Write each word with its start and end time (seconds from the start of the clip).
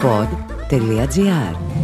pod.gr 0.00 1.79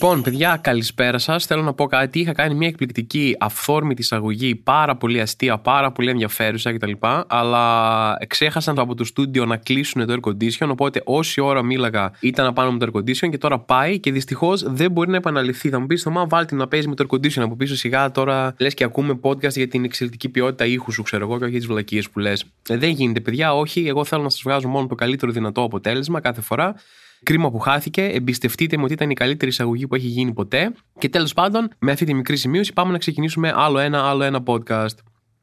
Λοιπόν, 0.00 0.22
παιδιά, 0.22 0.58
καλησπέρα 0.62 1.18
σας. 1.18 1.46
Θέλω 1.46 1.62
να 1.62 1.74
πω 1.74 1.86
κάτι. 1.86 2.20
Είχα 2.20 2.32
κάνει 2.32 2.54
μια 2.54 2.68
εκπληκτική 2.68 3.36
αυθόρμητη 3.40 4.00
εισαγωγή, 4.00 4.54
πάρα 4.54 4.96
πολύ 4.96 5.20
αστεία, 5.20 5.58
πάρα 5.58 5.92
πολύ 5.92 6.10
ενδιαφέρουσα 6.10 6.72
κτλ. 6.72 6.92
Αλλά 7.26 8.16
ξέχασαν 8.26 8.78
από 8.78 8.94
το 8.94 9.04
στούντιο 9.04 9.44
να 9.44 9.56
κλείσουν 9.56 10.06
το 10.06 10.14
air 10.14 10.28
condition. 10.30 10.68
Οπότε 10.70 11.02
όση 11.04 11.40
ώρα 11.40 11.62
μίλαγα 11.62 12.12
ήταν 12.20 12.46
απάνω 12.46 12.72
με 12.72 12.78
το 12.78 12.90
air 12.92 12.98
condition 12.98 13.30
και 13.30 13.38
τώρα 13.38 13.58
πάει 13.58 13.98
και 13.98 14.12
δυστυχώς 14.12 14.62
δεν 14.66 14.90
μπορεί 14.90 15.10
να 15.10 15.16
επαναληφθεί. 15.16 15.68
Θα 15.68 15.80
μου 15.80 15.86
πεις, 15.86 16.02
Θωμά, 16.02 16.26
βάλτε 16.26 16.54
να 16.54 16.68
παίζει 16.68 16.88
με 16.88 16.94
το 16.94 17.06
air 17.08 17.14
condition 17.14 17.40
από 17.40 17.56
πίσω 17.56 17.76
σιγά. 17.76 18.10
Τώρα 18.10 18.54
λες 18.58 18.74
και 18.74 18.84
ακούμε 18.84 19.18
podcast 19.22 19.52
για 19.52 19.68
την 19.68 19.84
εξαιρετική 19.84 20.28
ποιότητα 20.28 20.64
ήχου 20.64 20.92
σου, 20.92 21.02
ξέρω 21.02 21.24
εγώ, 21.24 21.36
και 21.36 21.42
όχι 21.42 21.50
για 21.50 21.60
τις 21.60 21.68
βλακίες 21.68 22.10
που 22.10 22.18
λες. 22.18 22.44
Ε, 22.68 22.76
δεν 22.76 22.90
γίνεται, 22.90 23.20
παιδιά, 23.20 23.54
όχι. 23.54 23.86
Εγώ 23.86 24.04
θέλω 24.04 24.22
να 24.22 24.28
σας 24.28 24.40
βγάζω 24.44 24.68
μόνο 24.68 24.86
το 24.86 24.94
καλύτερο 24.94 25.32
δυνατό 25.32 25.62
αποτέλεσμα 25.62 26.20
κάθε 26.20 26.40
φορά. 26.40 26.74
Κρίμα 27.22 27.50
που 27.50 27.58
χάθηκε. 27.58 28.02
Εμπιστευτείτε 28.02 28.76
με 28.76 28.82
ότι 28.82 28.92
ήταν 28.92 29.10
η 29.10 29.14
καλύτερη 29.14 29.50
εισαγωγή 29.50 29.86
που 29.86 29.94
έχει 29.94 30.06
γίνει 30.06 30.32
ποτέ. 30.32 30.72
Και 30.98 31.08
τέλος 31.08 31.34
πάντων, 31.34 31.68
με 31.78 31.92
αυτή 31.92 32.04
τη 32.04 32.14
μικρή 32.14 32.36
σημείωση, 32.36 32.72
πάμε 32.72 32.92
να 32.92 32.98
ξεκινήσουμε 32.98 33.52
άλλο 33.56 33.78
ένα, 33.78 34.08
άλλο 34.08 34.22
ένα 34.22 34.42
podcast. 34.46 34.96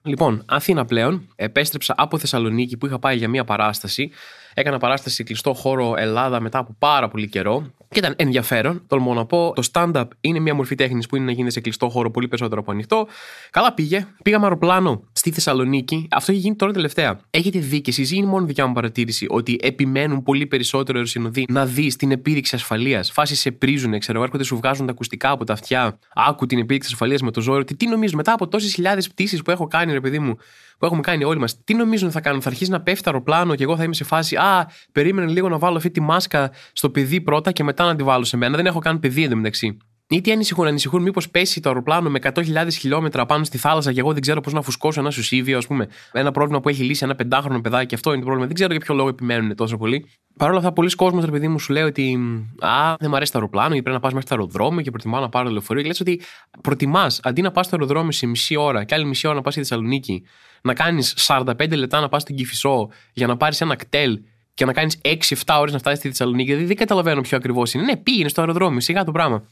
Λοιπόν, 0.05 0.43
Αθήνα 0.47 0.85
πλέον. 0.85 1.27
Επέστρεψα 1.35 1.93
από 1.97 2.17
Θεσσαλονίκη 2.17 2.77
που 2.77 2.85
είχα 2.85 2.99
πάει 2.99 3.17
για 3.17 3.29
μια 3.29 3.43
παράσταση. 3.43 4.11
Έκανα 4.53 4.77
παράσταση 4.77 5.15
σε 5.15 5.23
κλειστό 5.23 5.53
χώρο 5.53 5.95
Ελλάδα 5.97 6.39
μετά 6.39 6.57
από 6.57 6.75
πάρα 6.79 7.07
πολύ 7.07 7.29
καιρό. 7.29 7.71
Και 7.93 7.99
ήταν 7.99 8.13
ενδιαφέρον, 8.17 8.83
τολμώ 8.87 9.13
να 9.13 9.25
πω. 9.25 9.53
Το 9.55 9.69
stand-up 9.71 10.05
είναι 10.21 10.39
μια 10.39 10.53
μορφή 10.53 10.75
τέχνης 10.75 11.07
που 11.07 11.15
είναι 11.15 11.25
να 11.25 11.31
γίνεται 11.31 11.51
σε 11.51 11.59
κλειστό 11.59 11.89
χώρο 11.89 12.11
πολύ 12.11 12.27
περισσότερο 12.27 12.61
από 12.61 12.71
ανοιχτό. 12.71 13.07
Καλά 13.49 13.73
πήγε. 13.73 14.07
Πήγαμε 14.23 14.43
αεροπλάνο 14.43 15.03
στη 15.11 15.31
Θεσσαλονίκη. 15.31 16.07
Αυτό 16.11 16.31
έχει 16.31 16.41
γίνει 16.41 16.55
τώρα 16.55 16.71
τελευταία. 16.71 17.19
Έχετε 17.29 17.59
δει 17.59 17.81
και 17.81 17.89
εσείς, 17.89 18.11
είναι 18.11 18.25
μόνο 18.25 18.45
δικιά 18.45 18.67
μου 18.67 18.73
παρατήρηση, 18.73 19.25
ότι 19.29 19.57
επιμένουν 19.61 20.23
πολύ 20.23 20.45
περισσότερο 20.45 20.97
αεροσυνοδοί 20.97 21.45
να 21.49 21.65
δει 21.65 21.95
την 21.95 22.11
επίδειξη 22.11 22.55
ασφαλείας. 22.55 23.11
Φάσεις 23.11 23.39
σε 23.39 23.51
πρίζουν, 23.51 23.99
ξέρω, 23.99 24.23
έρχονται 24.23 24.43
σου 24.43 24.55
βγάζουν 24.55 24.85
τα 24.85 24.91
ακουστικά 24.91 25.29
από 25.29 25.43
τα 25.43 25.53
αυτιά. 25.53 25.99
Άκου 26.13 26.45
την 26.45 26.57
επίδειξη 26.57 26.89
ασφαλείας 26.91 27.21
με 27.21 27.31
το 27.31 27.41
ζώρο. 27.41 27.63
Τι, 27.63 27.75
τι 27.75 27.87
νομίζεις 27.87 28.15
μετά 28.15 28.33
από 28.33 28.47
τόσες 28.47 28.73
χιλιάδες 28.73 29.07
πτήσεις 29.07 29.41
που 29.41 29.51
έχω 29.51 29.67
κάνει, 29.67 29.91
ρε 29.91 30.01
παιδί 30.01 30.19
μου, 30.19 30.37
που 30.83 30.89
έχουμε 30.89 31.11
κάνει 31.11 31.23
όλοι 31.23 31.39
μας, 31.39 31.63
τι 31.63 31.73
νομίζουν 31.73 32.11
θα 32.11 32.21
κάνουν. 32.21 32.41
Θα 32.41 32.49
αρχίσει 32.49 32.71
να 32.71 32.81
πέφτει 32.81 33.03
το 33.03 33.09
αεροπλάνο 33.09 33.55
και 33.55 33.63
εγώ 33.63 33.77
θα 33.77 33.83
είμαι 33.83 33.93
σε 33.93 34.03
φάση. 34.03 34.35
Α, 34.35 34.71
περίμενε 34.91 35.31
λίγο 35.31 35.49
να 35.49 35.57
βάλω 35.57 35.77
αυτή 35.77 35.91
τη 35.91 36.01
μάσκα 36.01 36.51
στο 36.73 36.89
παιδί 36.89 37.21
πρώτα 37.21 37.51
και 37.51 37.63
μετά 37.63 37.85
να 37.85 37.95
τη 37.95 38.03
βάλω 38.03 38.23
σε 38.23 38.37
μένα. 38.37 38.55
Δεν 38.55 38.65
έχω 38.65 38.79
καν 38.79 38.99
παιδί 38.99 39.23
εντωμεταξύ. 39.23 39.77
Ή 40.13 40.21
τι 40.21 40.31
ανησυχούν, 40.31 40.67
ανησυχούν 40.67 41.01
μήπως 41.01 41.29
πέσει 41.29 41.61
το 41.61 41.69
αεροπλάνο 41.69 42.09
με 42.09 42.19
100.000 42.23 42.67
χιλιόμετρα 42.71 43.25
πάνω 43.25 43.43
στη 43.43 43.57
θάλασσα 43.57 43.93
και 43.93 43.99
εγώ 43.99 44.13
δεν 44.13 44.21
ξέρω 44.21 44.41
πώς 44.41 44.53
να 44.53 44.61
φουσκώσω 44.61 44.99
ένα 44.99 45.11
σουσίβιο, 45.11 45.57
ας 45.57 45.67
πούμε. 45.67 45.87
Ένα 46.11 46.31
πρόβλημα 46.31 46.59
που 46.59 46.69
έχει 46.69 46.83
λύσει 46.83 47.03
ένα 47.03 47.15
πεντάχρονο 47.15 47.61
παιδάκι, 47.61 47.95
αυτό 47.95 48.09
είναι 48.09 48.19
το 48.19 48.25
πρόβλημα. 48.25 48.47
Δεν 48.47 48.55
ξέρω 48.55 48.71
για 48.71 48.81
ποιο 48.81 48.95
λόγο 48.95 49.09
επιμένουν 49.09 49.55
τόσο 49.55 49.77
πολύ. 49.77 50.05
Παρ' 50.37 50.49
όλα 50.49 50.57
αυτά, 50.57 50.73
πολλοί 50.73 50.89
κόσμοι, 50.89 51.21
ρε 51.25 51.31
παιδί 51.31 51.47
μου, 51.47 51.59
σου 51.59 51.73
λέει 51.73 51.83
ότι 51.83 52.19
Α, 52.59 52.95
δεν 52.99 53.09
μου 53.09 53.15
αρέσει 53.15 53.31
το 53.31 53.37
αεροπλάνο, 53.37 53.67
γιατί 53.67 53.81
πρέπει 53.81 53.95
να 53.95 54.01
πας 54.01 54.13
μέχρι 54.13 54.27
το 54.29 54.35
αεροδρόμιο 54.35 54.81
και 54.81 54.91
προτιμάω 54.91 55.21
να 55.21 55.29
πάρω 55.29 55.49
λεωφορείο. 55.49 55.81
Και 55.81 55.87
λες 55.87 55.99
ότι 55.99 56.21
προτιμάς 56.61 57.19
αντί 57.23 57.41
να 57.41 57.51
πας 57.51 57.65
στο 57.65 57.75
αεροδρόμιο 57.75 58.11
σε 58.11 58.27
μισή 58.27 58.55
ώρα 58.55 58.83
και 58.83 58.95
άλλη 58.95 59.05
μισή 59.05 59.27
ώρα 59.27 59.35
να 59.35 59.41
πας 59.41 59.53
στη 59.53 59.61
Θεσσαλονίκη, 59.61 60.23
να 60.61 60.73
κάνεις 60.73 61.13
45 61.27 61.75
λεπτά 61.75 61.99
να 61.99 62.09
πας 62.09 62.21
στην 62.21 62.35
Κυφισό 62.35 62.89
για 63.13 63.27
να 63.27 63.37
πάρεις 63.37 63.61
ένα 63.61 63.75
κτέλ 63.75 64.19
και 64.53 64.65
να 64.65 64.73
κάνεις 64.73 64.99
6-7 65.03 65.57
ώρες 65.59 65.73
να 65.73 65.79
φτάσεις 65.79 65.99
στη 65.99 66.07
Θεσσαλονίκη. 66.07 66.49
Δηλαδή 66.49 66.65
δεν 66.65 66.75
καταλαβαίνω 66.75 67.21
ποιο 67.21 67.37
ακριβώς 67.37 67.73
είναι. 67.73 67.83
Ναι, 67.83 67.97
πήγαινε 67.97 68.29
στο 68.29 68.41
αεροδρόμιο, 68.41 68.79
σιγά 68.79 69.03
το 69.03 69.11
πράγμα. 69.11 69.43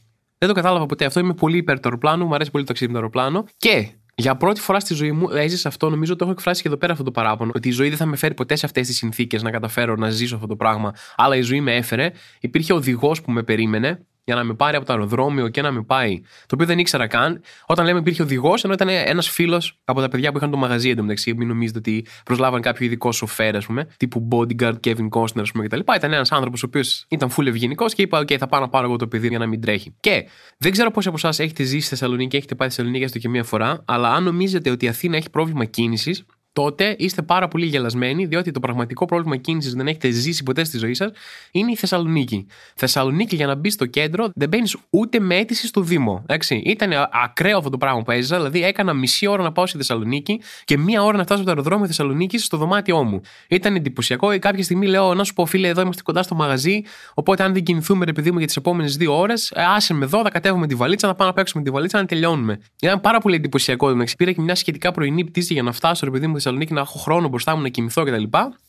Δεν 0.42 0.50
το 0.50 0.56
κατάλαβα 0.56 0.86
ποτέ 0.86 1.04
αυτό. 1.04 1.20
Είμαι 1.20 1.34
πολύ 1.34 1.56
υπέρ 1.56 1.74
του 1.74 1.82
αεροπλάνου, 1.84 2.26
μου 2.26 2.34
αρέσει 2.34 2.50
πολύ 2.50 2.64
το 2.64 2.68
ταξίδι 2.68 2.92
με 2.92 2.98
το 2.98 3.04
αεροπλάνο. 3.04 3.46
Και 3.56 3.88
για 4.14 4.36
πρώτη 4.36 4.60
φορά 4.60 4.80
στη 4.80 4.94
ζωή 4.94 5.12
μου 5.12 5.28
έζησα 5.30 5.68
αυτό, 5.68 5.90
νομίζω 5.90 6.16
το 6.16 6.24
έχω 6.24 6.32
εκφράσει 6.32 6.62
και 6.62 6.68
εδώ 6.68 6.76
πέρα 6.76 6.92
αυτό 6.92 7.04
το 7.04 7.10
παράπονο. 7.10 7.50
Ότι 7.54 7.68
η 7.68 7.70
ζωή 7.70 7.88
δεν 7.88 7.96
θα 7.98 8.06
με 8.06 8.16
φέρει 8.16 8.34
ποτέ 8.34 8.56
σε 8.56 8.66
αυτές 8.66 8.86
τις 8.86 8.96
συνθήκες 8.96 9.42
να 9.42 9.50
καταφέρω 9.50 9.96
να 9.96 10.10
ζήσω 10.10 10.34
αυτό 10.34 10.46
το 10.46 10.56
πράγμα. 10.56 10.94
Αλλά 11.16 11.36
η 11.36 11.40
ζωή 11.40 11.60
με 11.60 11.76
έφερε. 11.76 12.12
Υπήρχε 12.40 12.72
οδηγός 12.72 13.22
που 13.22 13.32
με 13.32 13.42
περίμενε 13.42 14.06
για 14.24 14.34
να 14.34 14.44
με 14.44 14.54
πάρει 14.54 14.76
από 14.76 14.86
το 14.86 14.92
αεροδρόμιο 14.92 15.48
και 15.48 15.62
να 15.62 15.70
με 15.72 15.82
πάει. 15.82 16.20
Το 16.20 16.54
οποίο 16.54 16.66
δεν 16.66 16.78
ήξερα 16.78 17.06
καν. 17.06 17.40
Όταν 17.66 17.84
λέμε 17.84 17.98
υπήρχε 17.98 18.22
οδηγός, 18.22 18.64
ενώ 18.64 18.72
ήταν 18.72 18.88
ένας 18.88 19.28
φίλος 19.28 19.80
από 19.84 20.00
τα 20.00 20.08
παιδιά 20.08 20.30
που 20.30 20.36
είχαν 20.36 20.50
το 20.50 20.56
μαγαζί 20.56 20.90
εντωμεταξύ. 20.90 21.34
Μην 21.34 21.48
νομίζετε 21.48 21.78
ότι 21.78 22.06
προσλάβαν 22.24 22.60
κάποιο 22.60 22.86
ειδικό 22.86 23.12
σοφέρ, 23.12 23.56
ας 23.56 23.66
πούμε, 23.66 23.86
τύπου 23.96 24.28
bodyguard 24.30 24.74
Kevin 24.84 25.08
Costner, 25.08 25.40
ας 25.40 25.52
πούμε 25.52 25.66
κτλ. 25.66 25.78
Ήταν 25.96 26.12
ένας 26.12 26.32
άνθρωπος 26.32 26.62
ο 26.62 26.66
οποίος 26.66 27.06
ήταν 27.08 27.30
full 27.36 27.46
ευγενικός 27.46 27.94
και 27.94 28.02
είπα: 28.02 28.20
OK, 28.20 28.36
θα 28.36 28.46
πάω 28.46 28.60
να 28.60 28.68
πάρω 28.68 28.86
εγώ 28.86 28.96
το 28.96 29.08
παιδί 29.08 29.28
για 29.28 29.38
να 29.38 29.46
μην 29.46 29.60
τρέχει. 29.60 29.94
Και 30.00 30.28
δεν 30.58 30.72
ξέρω 30.72 30.90
πόσοι 30.90 31.08
από 31.08 31.16
εσάς 31.16 31.38
έχετε 31.38 31.62
ζήσει 31.62 31.80
στη 31.80 31.88
Θεσσαλονίκη, 31.88 32.36
έχετε 32.36 32.54
πάει 32.54 32.68
στη 32.68 32.76
Θεσσαλονίκη 32.76 33.04
έστω 33.04 33.18
και 33.18 33.28
μία 33.28 33.44
φορά, 33.44 33.82
αλλά 33.84 34.12
αν 34.12 34.22
νομίζετε 34.22 34.70
ότι 34.70 34.84
η 34.84 34.88
Αθήνα 34.88 35.16
έχει 35.16 35.30
πρόβλημα 35.30 35.64
κίνησης, 35.64 36.24
τότε 36.52 36.94
είστε 36.98 37.22
πάρα 37.22 37.48
πολύ 37.48 37.66
γελασμένοι, 37.66 38.24
διότι 38.24 38.50
το 38.50 38.60
πραγματικό 38.60 39.04
πρόβλημα 39.04 39.36
κίνησης 39.36 39.74
δεν 39.74 39.86
έχετε 39.86 40.10
ζήσει 40.10 40.42
ποτέ 40.42 40.64
στη 40.64 40.78
ζωή 40.78 40.94
σας 40.94 41.10
είναι 41.50 41.70
η 41.70 41.76
Θεσσαλονίκη. 41.76 42.46
Θεσσαλονίκη 42.74 43.36
για 43.36 43.46
να 43.46 43.54
μπει 43.54 43.70
στο 43.70 43.86
κέντρο 43.86 44.30
δεν 44.34 44.48
μπαίνεις 44.48 44.76
ούτε 44.90 45.20
με 45.20 45.36
αίτηση 45.36 45.66
στο 45.66 45.80
Δήμο. 45.80 46.20
Εντάξει. 46.22 46.62
Ήταν 46.64 46.90
ακραίο 47.24 47.56
αυτό 47.58 47.70
το 47.70 47.78
πράγμα 47.78 48.02
που 48.02 48.10
έζησα, 48.10 48.36
δηλαδή 48.36 48.64
έκανα 48.64 48.92
μισή 48.92 49.26
ώρα 49.26 49.42
να 49.42 49.52
πάω 49.52 49.66
στη 49.66 49.76
Θεσσαλονίκη 49.76 50.40
και 50.64 50.78
μία 50.78 51.02
ώρα 51.02 51.16
να 51.16 51.22
φτάσω 51.22 51.40
από 51.40 51.50
το 51.50 51.56
αεροδρόμιο 51.56 51.86
Θεσσαλονίκη 51.86 52.38
στο 52.38 52.56
δωμάτιό 52.56 53.02
μου. 53.04 53.20
Ήταν 53.48 53.74
εντυπωσιακό. 53.74 54.38
Κάποια 54.38 54.62
στιγμή 54.62 54.86
λέω 54.86 55.14
να 55.14 55.24
σου 55.24 55.34
πω, 55.34 55.46
φίλε, 55.46 55.68
εδώ 55.68 55.80
είμαστε 55.80 56.02
κοντά 56.02 56.22
στο 56.22 56.34
μαγαζί, 56.34 56.82
οπότε 57.14 57.42
αν 57.42 57.52
δεν 57.52 57.62
κινηθούμε, 57.62 58.04
ρε 58.04 58.12
παιδί 58.12 58.30
μου, 58.30 58.38
για 58.38 58.46
τις 58.46 58.56
επόμενες 58.56 58.96
δύο 58.96 59.18
ώρες, 59.18 59.50
ε, 59.50 59.62
άσε 59.64 59.94
με 59.94 60.04
εδώ, 60.04 60.22
θα 60.22 60.30
κατέβουμε 60.30 60.66
τη 60.66 60.74
βαλίτσα, 60.74 61.06
να 61.06 61.14
πάμε 61.14 61.30
να 61.30 61.34
παίξουμε 61.36 61.62
τη 61.62 61.70
βαλίτσα, 61.70 61.98
να 61.98 62.06
τελειώνουμε. 62.06 62.60
Ήταν 62.82 63.00
πάρα 63.00 63.18
πολύ 63.18 63.34
εντυπωσιακό. 63.34 63.96
Πήρα 64.18 64.32
και 64.32 64.40
μια 64.40 64.54
σχετικά 64.54 64.92
πρωινή 64.92 65.24
πτήση 65.24 65.52
για 65.52 65.62
να 65.62 65.72
φτάσω, 65.72 66.04
ρε 66.04 66.10
παιδί 66.10 66.26
μου, 66.26 66.36
Θεσσαλονίκη 66.42 66.72
να 66.72 66.80
έχω 66.80 66.98
χρόνο 66.98 67.28
μπροστά 67.28 67.56
μου 67.56 67.62
να 67.62 67.68
κοιμηθώ 67.68 68.04
κτλ. 68.04 68.22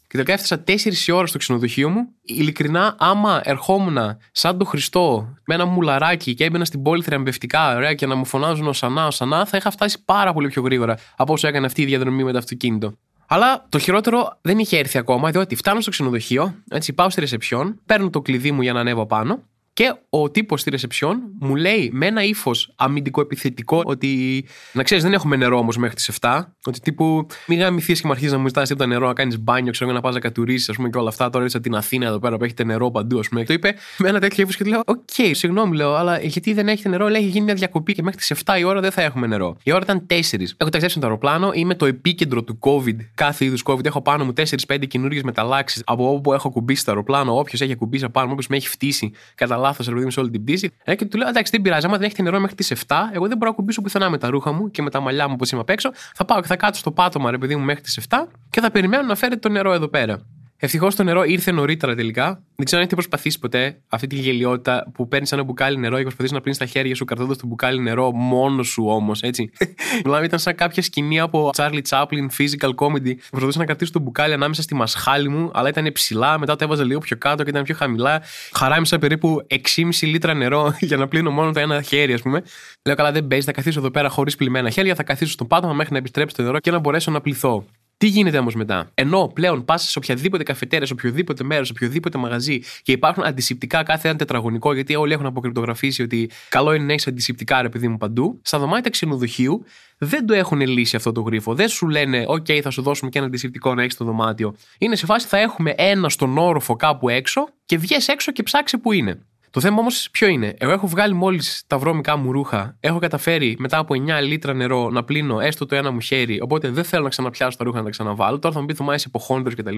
Και 0.07 0.19
τελικά 0.19 0.34
έφτασα 0.34 0.63
4 0.67 1.13
ώρα 1.13 1.28
στο 1.28 1.38
ξενοδοχείο 1.38 1.89
μου. 1.89 2.07
Ειλικρινά, 2.22 2.95
άμα 3.00 3.41
ερχόμουν 3.44 4.17
σαν 4.31 4.57
το 4.57 4.66
Χριστό 4.66 5.34
με 5.45 5.53
ένα 5.53 5.66
μουλαράκι 5.66 6.33
και 6.33 6.44
έμπαινα 6.44 6.66
στην 6.66 6.81
πόλη 6.81 7.03
θριαμβευτικά, 7.03 7.75
ωραία, 7.75 7.94
και 7.94 8.06
να 8.06 8.16
μου 8.16 8.25
φωνάζουν 8.25 8.67
ωσαννά, 8.67 9.05
ωσαννά, 9.05 9.45
θα 9.45 9.57
είχα 9.57 9.72
φτάσει 9.72 10.03
πάρα 10.06 10.33
πολύ 10.33 10.47
πιο 10.47 10.62
γρήγορα 10.62 10.97
από 11.16 11.33
όσο 11.33 11.47
έκανε 11.47 11.66
αυτή 11.66 11.81
η 11.81 11.85
διαδρομή 11.85 12.23
με 12.23 12.31
το 12.31 12.38
αυτοκίνητο. 12.38 12.94
Αλλά 13.28 13.66
το 13.69 13.79
χειρότερο 13.79 14.38
δεν 14.41 14.59
είχε 14.59 14.78
έρθει 14.78 14.97
ακόμα, 14.97 15.31
διότι 15.31 15.56
φτάνω 15.56 15.81
στο 15.81 15.89
ξενοδοχείο, 15.89 16.56
έτσι 16.69 16.94
πάω 16.94 17.09
στη 17.09 17.19
ρεσεψιόν, 17.19 17.79
παίρνω 17.85 18.09
το 18.09 18.22
κλειδί 18.22 18.51
μου 18.51 18.62
για 18.62 18.73
να 18.73 18.79
ανέβω 18.79 19.06
πάνω 19.06 19.39
και 19.73 19.95
ο 20.09 20.31
τύπος 20.31 20.61
στη 20.61 20.69
ρεσεψιόν 20.69 21.19
μου 21.39 21.56
λέει 21.56 21.89
με 21.94 22.06
ένα 22.06 22.23
ύφος 22.23 22.73
αμυντικό 22.75 23.22
επιθετικό 23.22 23.81
ότι 23.85 24.45
να 24.73 24.84
ξέρεις, 24.84 25.03
δεν 25.03 25.13
έχουμε 25.13 25.35
νερό 25.35 25.57
όμως 25.57 25.78
μέχρι 25.78 25.95
τις 25.95 26.11
7. 26.22 26.41
Ότι 26.66 26.79
τύπου 26.79 27.28
μην 27.47 27.59
γαμηθείς 27.59 28.00
και 28.01 28.07
μου 28.07 28.12
αρχίζεις 28.12 28.33
να 28.33 28.39
μου 28.39 28.47
ζητάς 28.47 28.69
το 28.69 28.85
νερό, 28.85 29.07
να 29.07 29.13
κάνεις 29.13 29.39
μπάνιο, 29.39 29.72
ξέρω 29.72 29.91
να 29.91 30.01
πας 30.01 30.13
να 30.13 30.19
κατουρήσεις, 30.19 30.71
ας 30.72 30.75
πούμε 30.75 30.89
και 30.89 30.97
όλα 30.97 31.09
αυτά. 31.09 31.29
Τώρα 31.29 31.44
ήρθα 31.44 31.59
την 31.59 31.75
Αθήνα 31.75 32.06
εδώ 32.06 32.19
πέρα 32.19 32.38
που 32.38 32.44
έχετε 32.44 32.63
νερό 32.63 32.91
παντού, 32.91 33.19
ας 33.19 33.29
πούμε. 33.29 33.44
Το 33.44 33.53
είπε 33.53 33.75
με 33.97 34.09
ένα 34.09 34.19
τέτοιο 34.19 34.44
ύφος 34.44 34.56
και 34.56 34.63
του 34.63 34.69
λέω: 34.69 34.81
OK, 34.85 34.97
okay, 35.17 35.31
συγγνώμη, 35.31 35.75
λέω, 35.75 35.94
αλλά 35.94 36.19
γιατί 36.19 36.53
δεν 36.53 36.67
έχετε 36.67 36.89
νερό, 36.89 37.07
λέει: 37.07 37.22
Έχει 37.22 37.29
γίνει 37.29 37.45
μια 37.45 37.53
διακοπή 37.53 37.94
και 37.94 38.03
μέχρι 38.03 38.19
τις 38.19 38.33
7 38.45 38.59
η 38.59 38.63
ώρα 38.63 38.79
δεν 38.79 38.91
θα 38.91 39.01
έχουμε 39.01 39.28
νερό. 39.28 39.57
Η 39.63 39.72
ώρα 39.72 39.81
ήταν 39.83 40.06
4. 40.09 40.13
Έχω 40.13 40.56
ταξιδέψει 40.57 40.95
με 40.95 41.01
το 41.01 41.07
αεροπλάνο, 41.07 41.51
είμαι 41.53 41.75
το 41.75 41.85
επίκεντρο 41.85 42.44
του 42.44 42.59
COVID, 42.62 42.97
κάθε 43.16 43.45
είδους 43.45 43.63
COVID. 43.66 43.85
Έχω 43.85 44.01
πάνω 44.01 44.25
μου 44.25 44.33
4-5 44.67 44.88
καινούριε 44.88 45.22
μεταλλάξεις 45.23 45.81
από 45.85 46.13
όπου 46.13 46.33
έχω 46.33 46.50
κουμπίσει 46.50 46.85
το 46.85 46.91
αεροπλάνο. 46.91 47.38
Όποιος 47.38 47.62
έχει 47.62 47.75
κουμπίσει 47.75 48.09
πάνω 48.09 48.25
μου, 48.25 48.31
όποιος 48.33 48.47
με 48.47 48.56
έχει 48.56 48.67
φτύσει 48.67 49.12
κατά 49.35 49.57
λάθος, 49.63 49.88
ρε 49.88 50.09
σε 50.09 50.19
όλη 50.19 50.29
την 50.29 50.44
πτήση. 50.44 50.72
Ε, 50.84 50.96
και 50.96 51.06
του 51.06 51.18
λέω: 51.18 51.28
Εντάξει, 51.28 51.51
δεν 51.51 51.62
πειράζει, 51.62 51.85
άμα 51.85 51.96
δεν 51.97 52.06
έχετε 52.06 52.22
νερό 52.22 52.40
μέχρι 52.40 52.56
τις 52.56 52.74
7, 52.88 52.96
εγώ 53.13 53.28
δεν 53.28 53.38
μπορώ 53.38 53.50
να 53.50 53.56
κουμπίσω 53.56 53.81
πουθενά 53.81 54.09
με 54.09 54.18
τα 54.18 54.29
ρούχα 54.29 54.51
μου 54.51 54.72
και 54.72 54.81
με 54.81 54.90
τα 54.90 55.00
μαλλιά 55.00 55.28
μου 55.28 55.35
που 55.35 55.46
είμαι 55.51 55.62
απ' 55.62 55.69
έξω. 55.69 55.91
Θα 56.13 56.25
πάω 56.25 56.41
και 56.41 56.47
θα 56.47 56.56
κάτσω 56.56 56.79
στο 56.79 56.91
πάτωμα, 56.91 57.31
ρε 57.31 57.38
παιδί 57.38 57.56
μου, 57.56 57.63
μέχρι 57.63 57.81
τις 57.81 58.00
7 58.09 58.18
και 58.50 58.62
θα 58.62 58.72
περιμένω 58.72 59.03
να 59.03 59.16
φέρετε 59.16 59.40
το 59.40 59.50
νερό 59.50 59.74
εδώ 59.74 59.88
πέρα. 59.88 60.25
Ευτυχώς 60.66 60.96
το 60.96 61.03
νερό 61.03 61.24
ήρθε 61.24 61.51
νωρίτερα 61.51 61.96
τελικά. 61.96 62.25
Δεν 62.56 62.66
ξέρω 62.66 62.81
αν 62.81 62.88
έχετε 62.88 62.96
προσπαθήσει 62.96 63.40
ποτέ 63.40 63.81
αυτή 63.88 64.07
τη 64.07 64.16
γελιότητα 64.16 64.91
που 64.94 65.07
παίρνεις 65.07 65.31
ένα 65.31 65.44
μπουκάλι 65.44 65.78
νερό 65.78 65.98
και 65.98 66.01
προσπαθείς 66.01 66.31
να 66.31 66.39
πλύνεις 66.39 66.60
τα 66.60 66.65
χέρια 66.65 66.95
σου 66.95 67.06
κρατώντας 67.06 67.38
το 67.38 67.48
μπουκάλι 67.48 67.80
νερό 67.80 68.12
μόνος 68.12 68.68
σου 68.68 68.86
όμως, 68.88 69.21
έτσι. 69.21 69.51
δηλαδή 70.04 70.25
ήταν 70.25 70.39
σαν 70.39 70.56
κάποια 70.56 70.83
σκηνή 70.83 71.19
από 71.19 71.50
Charlie 71.56 71.81
Chaplin 71.89 72.27
physical 72.38 72.69
comedy. 72.75 73.15
Προσπαθούσα 73.30 73.60
να 73.60 73.65
κρατήσω 73.65 73.92
το 73.92 74.00
μπουκάλι 74.00 74.33
ανάμεσα 74.33 74.62
στη 74.62 74.75
μασχάλη 74.75 75.30
μου, 75.30 75.51
αλλά 75.54 75.69
ήταν 75.69 75.92
ψηλά, 75.92 76.39
μετά 76.39 76.56
το 76.56 76.63
έβαζα 76.63 76.83
λίγο 76.83 77.00
πιο 77.00 77.18
κάτω 77.18 77.44
και 77.44 77.50
ήταν 77.50 77.63
πιο 77.63 77.75
χαμηλά. 77.75 78.21
Χαράμισα 78.54 79.00
περίπου 79.00 79.48
6,5 79.50 79.59
λίτρα 80.01 80.33
νερό 80.33 80.75
για 80.89 80.98
να 80.98 81.07
πλύνω 81.07 81.31
μόνο 81.31 81.51
το 81.51 81.59
ένα 81.59 81.81
χέρι, 81.81 82.13
ας 82.13 82.21
πούμε. 82.21 82.44
Λέω 82.83 82.95
καλά, 82.95 83.12
δεν 83.12 83.27
παίζει, 83.27 83.45
θα 83.45 83.51
καθίσω 83.51 83.80
εδώ 83.80 83.92
πέρα 83.92 84.09
χωρίς 84.09 84.36
πλημμένα 84.36 84.69
χέρια, 84.69 84.95
θα 84.95 85.04
καθίσω 85.04 85.31
στο 85.31 85.45
πάτωμα 85.45 85.74
μέχρι 85.74 85.92
να 85.92 85.98
επιστρέψει 85.98 86.36
το 86.36 86.42
νερό 86.42 86.59
και 86.59 86.71
να 86.71 86.80
μπορέσω 86.80 87.12
να 87.12 87.21
πληθώ. 87.21 87.66
Τι 87.98 88.07
γίνεται 88.07 88.38
όμως 88.38 88.56
μετά; 88.56 88.92
Ενώ 88.94 89.31
πλέον 89.34 89.66
πας 89.66 89.90
σε 89.90 89.98
οποιαδήποτε 89.98 90.44
καφετέρια, 90.44 90.86
σε 90.86 90.94
οποιοδήποτε 90.94 91.44
μέρος, 91.44 91.68
σε 91.68 91.74
οποιοδήποτε 91.75 92.18
μαγαζί 92.18 92.60
και 92.81 92.92
υπάρχουν 92.92 93.24
αντισηπτικά 93.24 93.84
κάθε 93.84 94.07
ένα 94.10 94.18
τετραγωνικό, 94.18 94.74
γιατί 94.74 94.95
όλοι 94.95 95.13
έχουν 95.13 95.25
αποκρυπτογραφήσει 95.25 96.01
ότι 96.01 96.30
καλό 96.50 96.74
είναι 96.74 96.86
να 96.86 96.92
έχεις 96.92 97.07
αντισηπτικά 97.07 97.62
ρε 97.62 97.69
παιδί 97.69 97.88
μου 97.88 97.98
παντού. 97.98 98.40
Στα 98.44 98.60
δωμάτια 98.60 98.90
ξενοδοχείου 98.90 99.63
δεν 99.98 100.25
το 100.25 100.34
έχουν 100.34 100.62
λύσει 100.62 100.95
αυτό 100.95 101.12
το 101.12 101.22
γρίφο. 101.22 101.54
Δεν 101.56 101.68
σου 101.68 101.88
λένε, 101.88 102.25
OK, 102.28 102.60
θα 102.60 102.69
σου 102.69 102.81
δώσουμε 102.81 103.10
και 103.10 103.18
ένα 103.18 103.28
αντισηπτικό 103.28 103.74
να 103.74 103.81
έχεις 103.81 103.95
το 103.95 104.06
δωμάτιο. 104.06 104.56
Είναι 104.78 104.95
σε 104.95 105.06
φάση 105.06 105.28
θα 105.28 105.38
έχουμε 105.38 105.74
ένα 105.78 106.10
στον 106.10 106.38
όροφο 106.38 106.75
κάπου 106.75 107.10
έξω 107.10 107.48
και 107.66 107.78
βγει 107.78 107.95
έξω 108.07 108.31
και 108.31 108.44
ψάξει 108.44 108.78
που 108.78 108.92
είναι. 108.92 109.19
Το 109.53 109.59
θέμα 109.59 109.77
όμως 109.79 110.09
ποιο 110.11 110.27
είναι; 110.27 110.53
Εγώ 110.57 110.71
έχω 110.71 110.88
βγάλει 110.88 111.13
μόλις 111.13 111.63
τα 111.67 111.77
βρώμικά 111.77 112.17
μου 112.17 112.31
ρούχα. 112.31 112.77
Έχω 112.79 113.00
καταφέρει 113.00 113.55
μετά 113.59 113.77
από 113.77 113.94
9 113.94 114.21
λίτρα 114.23 114.53
νερό 114.53 114.89
να 114.89 115.03
πλύνω 115.03 115.39
έστω 115.39 115.65
το 115.65 115.75
ένα 115.75 115.91
μου 115.91 116.00
χέρι. 116.00 116.41
Οπότε 116.41 116.69
δεν 116.69 116.83
θέλω 116.83 117.03
να 117.03 117.09
ξαναπιάσω 117.09 117.57
τα 117.57 117.63
ρούχα 117.63 117.77
να 117.77 117.83
τα 117.83 117.89
ξαναβάλω. 117.89 118.39
Τώρα 118.39 118.53
θα 118.53 118.59
μου 118.59 118.65
πεις 118.65 118.74
Θωμά, 118.73 118.94
είσαι 118.94 119.05
υποχόνδριος 119.07 119.56
κτλ. 119.55 119.75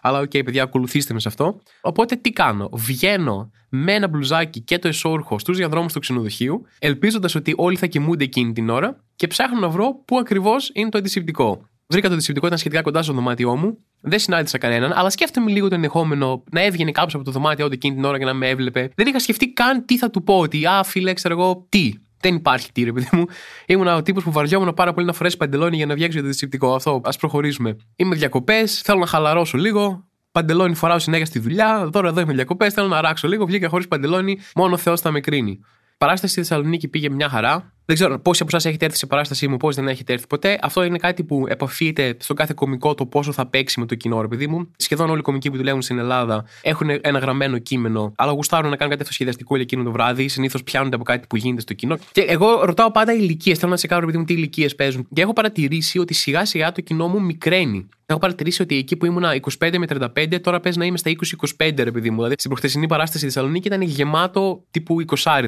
Αλλά 0.00 0.18
OK, 0.18 0.30
okay, 0.32 0.44
παιδιά, 0.44 0.62
ακολουθήστε 0.62 1.14
με 1.14 1.20
σε 1.20 1.28
αυτό. 1.28 1.60
Οπότε 1.80 2.16
τι 2.16 2.30
κάνω; 2.30 2.68
Βγαίνω 2.72 3.50
με 3.68 3.92
ένα 3.92 4.08
μπλουζάκι 4.08 4.60
και 4.60 4.78
το 4.78 4.88
εσώρουχο 4.88 5.38
στους 5.38 5.56
διαδρόμους 5.56 5.92
του 5.92 6.00
ξενοδοχείου, 6.00 6.66
ελπίζοντας 6.78 7.34
ότι 7.34 7.54
όλοι 7.56 7.76
θα 7.76 7.86
κοιμούνται 7.86 8.24
εκείνη 8.24 8.52
την 8.52 8.68
ώρα 8.68 9.04
και 9.16 9.26
ψάχνω 9.26 9.60
να 9.60 9.68
βρω 9.68 10.02
πού 10.04 10.18
ακριβώς 10.18 10.70
είναι 10.74 10.88
το 10.88 10.98
αντισηπτικό. 10.98 11.68
Βρήκα 11.90 12.08
το 12.08 12.14
αντισηπτικό, 12.14 12.46
ήταν 12.46 12.58
σχετικά 12.58 12.82
κοντά 12.82 13.02
στο 13.02 13.12
δωμάτιό 13.12 13.56
μου. 13.56 13.78
Δεν 14.00 14.18
συνάντησα 14.18 14.58
κανέναν, 14.58 14.92
αλλά 14.94 15.10
σκέφτομαι 15.10 15.50
λίγο 15.50 15.68
το 15.68 15.74
ενδεχόμενο 15.74 16.44
να 16.50 16.62
έβγαινε 16.64 16.90
κάποιος 16.90 17.14
από 17.14 17.24
το 17.24 17.30
δωμάτιό 17.30 17.66
του 17.66 17.72
εκείνη 17.72 17.94
την 17.94 18.04
ώρα 18.04 18.18
και 18.18 18.24
να 18.24 18.34
με 18.34 18.48
έβλεπε. 18.48 18.90
Δεν 18.94 19.06
είχα 19.06 19.18
σκεφτεί 19.18 19.52
καν 19.52 19.84
τι 19.84 19.98
θα 19.98 20.10
του 20.10 20.22
πω, 20.22 20.38
ότι 20.38 20.66
Α, 20.66 20.82
φίλε, 20.84 21.12
ξέρω 21.12 21.34
εγώ, 21.40 21.66
τι. 21.68 21.92
Δεν 22.20 22.34
υπάρχει 22.34 22.72
τι, 22.72 22.82
ρε 22.82 22.92
παιδί 22.92 23.08
μου. 23.12 23.24
Ήμουν 23.66 23.86
ο 23.86 24.02
τύπος 24.02 24.22
που 24.24 24.32
βαριόμουν 24.32 24.74
πάρα 24.74 24.92
πολύ 24.92 25.06
να 25.06 25.12
φορέσει 25.12 25.36
παντελόνι 25.36 25.76
για 25.76 25.86
να 25.86 25.94
βγει 25.94 26.08
το 26.08 26.18
αντισηπτικό. 26.18 26.74
Αυτό, 26.74 27.00
ας 27.04 27.16
προχωρήσουμε. 27.16 27.76
Είμαι 27.96 28.14
διακοπές, 28.14 28.80
θέλω 28.80 28.98
να 28.98 29.06
χαλαρώσω 29.06 29.58
λίγο. 29.58 30.04
Παντελόνι 30.32 30.74
φοράω 30.74 30.98
συνέχεια 30.98 31.26
στη 31.26 31.38
δουλειά. 31.38 31.88
Τώρα 31.92 32.08
εδώ 32.08 32.20
είμαι 32.20 32.34
διακοπές, 32.34 32.72
θέλω 32.72 32.86
να 32.88 33.00
ράξω 33.00 33.28
λίγο. 33.28 33.46
Βγήκα 33.46 33.68
χωρίς 33.68 33.88
παντελόνι, 33.88 34.38
μόνο 34.54 34.76
Θεός 34.76 35.00
θα 35.00 35.10
με 35.10 35.20
κρίνει. 35.20 35.60
Παράσταση 35.98 36.32
στη 36.32 36.40
Θεσσαλονίκη 36.40 36.88
πήγε 36.88 37.10
μια 37.10 37.28
χαρά. 37.28 37.72
Δεν 37.88 37.96
ξέρω 37.96 38.18
πόσοι 38.18 38.42
από 38.42 38.56
εσάς 38.56 38.68
έχετε 38.68 38.84
έρθει 38.84 38.96
σε 38.96 39.06
παράστασή 39.06 39.48
μου, 39.48 39.56
πώ 39.56 39.72
δεν 39.72 39.88
έχετε 39.88 40.12
έρθει 40.12 40.26
ποτέ. 40.26 40.58
Αυτό 40.62 40.82
είναι 40.82 40.98
κάτι 40.98 41.24
που 41.24 41.44
επαφείται 41.48 42.16
στον 42.18 42.36
κάθε 42.36 42.52
κομικό 42.56 42.94
το 42.94 43.06
πόσο 43.06 43.32
θα 43.32 43.46
παίξει 43.46 43.80
με 43.80 43.86
το 43.86 43.94
κοινό, 43.94 44.20
ρε 44.20 44.28
παιδί 44.28 44.46
μου. 44.46 44.70
Σχεδόν 44.76 45.10
όλοι 45.10 45.18
οι 45.18 45.22
κομικοί 45.22 45.50
που 45.50 45.56
δουλεύουν 45.56 45.82
στην 45.82 45.98
Ελλάδα 45.98 46.44
έχουν 46.62 46.88
ένα 47.00 47.18
γραμμένο 47.18 47.58
κείμενο, 47.58 48.12
αλλά 48.16 48.32
γουστάρουν 48.32 48.70
να 48.70 48.76
κάνουν 48.76 48.90
κάτι 48.90 49.02
αυτοσχεδιαστικό 49.02 49.54
για 49.54 49.64
εκείνο 49.64 49.82
το 49.82 49.90
βράδυ. 49.90 50.28
Συνήθως 50.28 50.62
πιάνονται 50.62 50.94
από 50.94 51.04
κάτι 51.04 51.26
που 51.28 51.36
γίνεται 51.36 51.60
στο 51.60 51.74
κοινό. 51.74 51.98
Και 52.12 52.20
εγώ 52.20 52.64
ρωτάω 52.64 52.90
πάντα 52.90 53.12
ηλικίες. 53.12 53.58
Θέλω 53.58 53.70
να 53.70 53.76
σε 53.76 53.86
κάνω, 53.86 54.00
ρε 54.00 54.06
παιδί 54.06 54.18
μου, 54.18 54.24
τι 54.24 54.32
ηλικίες 54.32 54.74
παίζουν. 54.74 55.08
Και 55.12 55.22
έχω 55.22 55.32
παρατηρήσει 55.32 55.98
ότι 55.98 56.14
σιγά 56.14 56.44
σιγά 56.44 56.72
το 56.72 56.80
κοινό 56.80 57.08
μου 57.08 57.20
μικραίνει. 57.20 57.88
Έχω 58.10 58.18
παρατηρήσει 58.18 58.62
ότι 58.62 58.76
εκεί 58.76 58.96
που 58.96 59.06
ήμουνα 59.06 59.40
25 59.58 59.74
με 59.78 59.86
35, 60.16 60.40
τώρα 60.40 60.60
παίζει 60.60 60.78
να 60.78 60.84
είμαι 60.84 60.98
στα 60.98 61.10
20-25, 61.58 61.72
ρε 61.76 61.90
παιδί 61.90 62.10
μου. 62.10 62.16
Δηλαδή 62.16 62.34
στην 62.38 62.50
προχθεσινή 62.50 62.86
παράσταση 62.86 63.18
στη 63.18 63.26
Θεσσαλονίκη 63.26 63.66
ήταν 63.66 63.80
γεμάτο 63.80 64.64
τύπου 64.70 64.96
20 65.24 65.40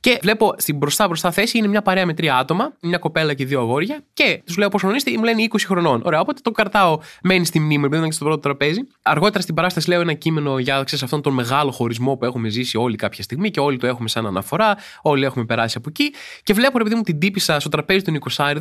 Και 0.00 0.18
βλέπω 0.22 0.54
στην 0.56 0.76
μπροστά 0.76 1.06
μπροστά 1.06 1.30
θέση 1.30 1.58
είναι 1.58 1.66
μια 1.66 1.82
παρέα 1.88 2.06
με 2.06 2.14
τρία 2.14 2.36
άτομα, 2.36 2.72
μια 2.80 2.98
κοπέλα 2.98 3.34
και 3.34 3.44
δύο 3.44 3.60
αγόρια. 3.60 4.00
Και 4.12 4.42
τους 4.44 4.56
λέω 4.56 4.68
πόσο 4.68 4.94
είστε, 4.94 5.10
μου 5.16 5.24
λένε 5.24 5.42
20 5.50 5.56
χρονών. 5.66 6.02
Ωραία, 6.04 6.20
οπότε 6.20 6.40
το 6.42 6.50
καρτάω, 6.50 6.98
μένει 7.22 7.44
στη 7.44 7.60
μνήμη, 7.60 7.84
επειδή 7.84 7.96
ήταν 7.96 8.08
και 8.08 8.14
στο 8.14 8.24
πρώτο 8.24 8.40
τραπέζι. 8.40 8.80
Αργότερα 9.02 9.42
στην 9.42 9.54
παράσταση 9.54 9.88
λέω 9.88 10.00
ένα 10.00 10.12
κείμενο 10.12 10.58
για 10.58 10.82
ξέρεις, 10.82 11.04
αυτόν 11.04 11.22
τον 11.22 11.34
μεγάλο 11.34 11.70
χωρισμό 11.70 12.16
που 12.16 12.24
έχουμε 12.24 12.48
ζήσει 12.48 12.76
όλοι 12.76 12.96
κάποια 12.96 13.22
στιγμή 13.22 13.50
και 13.50 13.60
όλοι 13.60 13.76
το 13.76 13.86
έχουμε 13.86 14.08
σαν 14.08 14.26
αναφορά, 14.26 14.76
όλοι 15.02 15.24
έχουμε 15.24 15.44
περάσει 15.44 15.76
από 15.78 15.88
εκεί. 15.88 16.12
Και 16.42 16.52
βλέπω, 16.52 16.78
επειδή 16.80 16.94
μου 16.96 17.02
την 17.02 17.18
τύπησα 17.18 17.60
στο 17.60 17.68
τραπέζι 17.68 18.02
των 18.02 18.18
20 18.36 18.52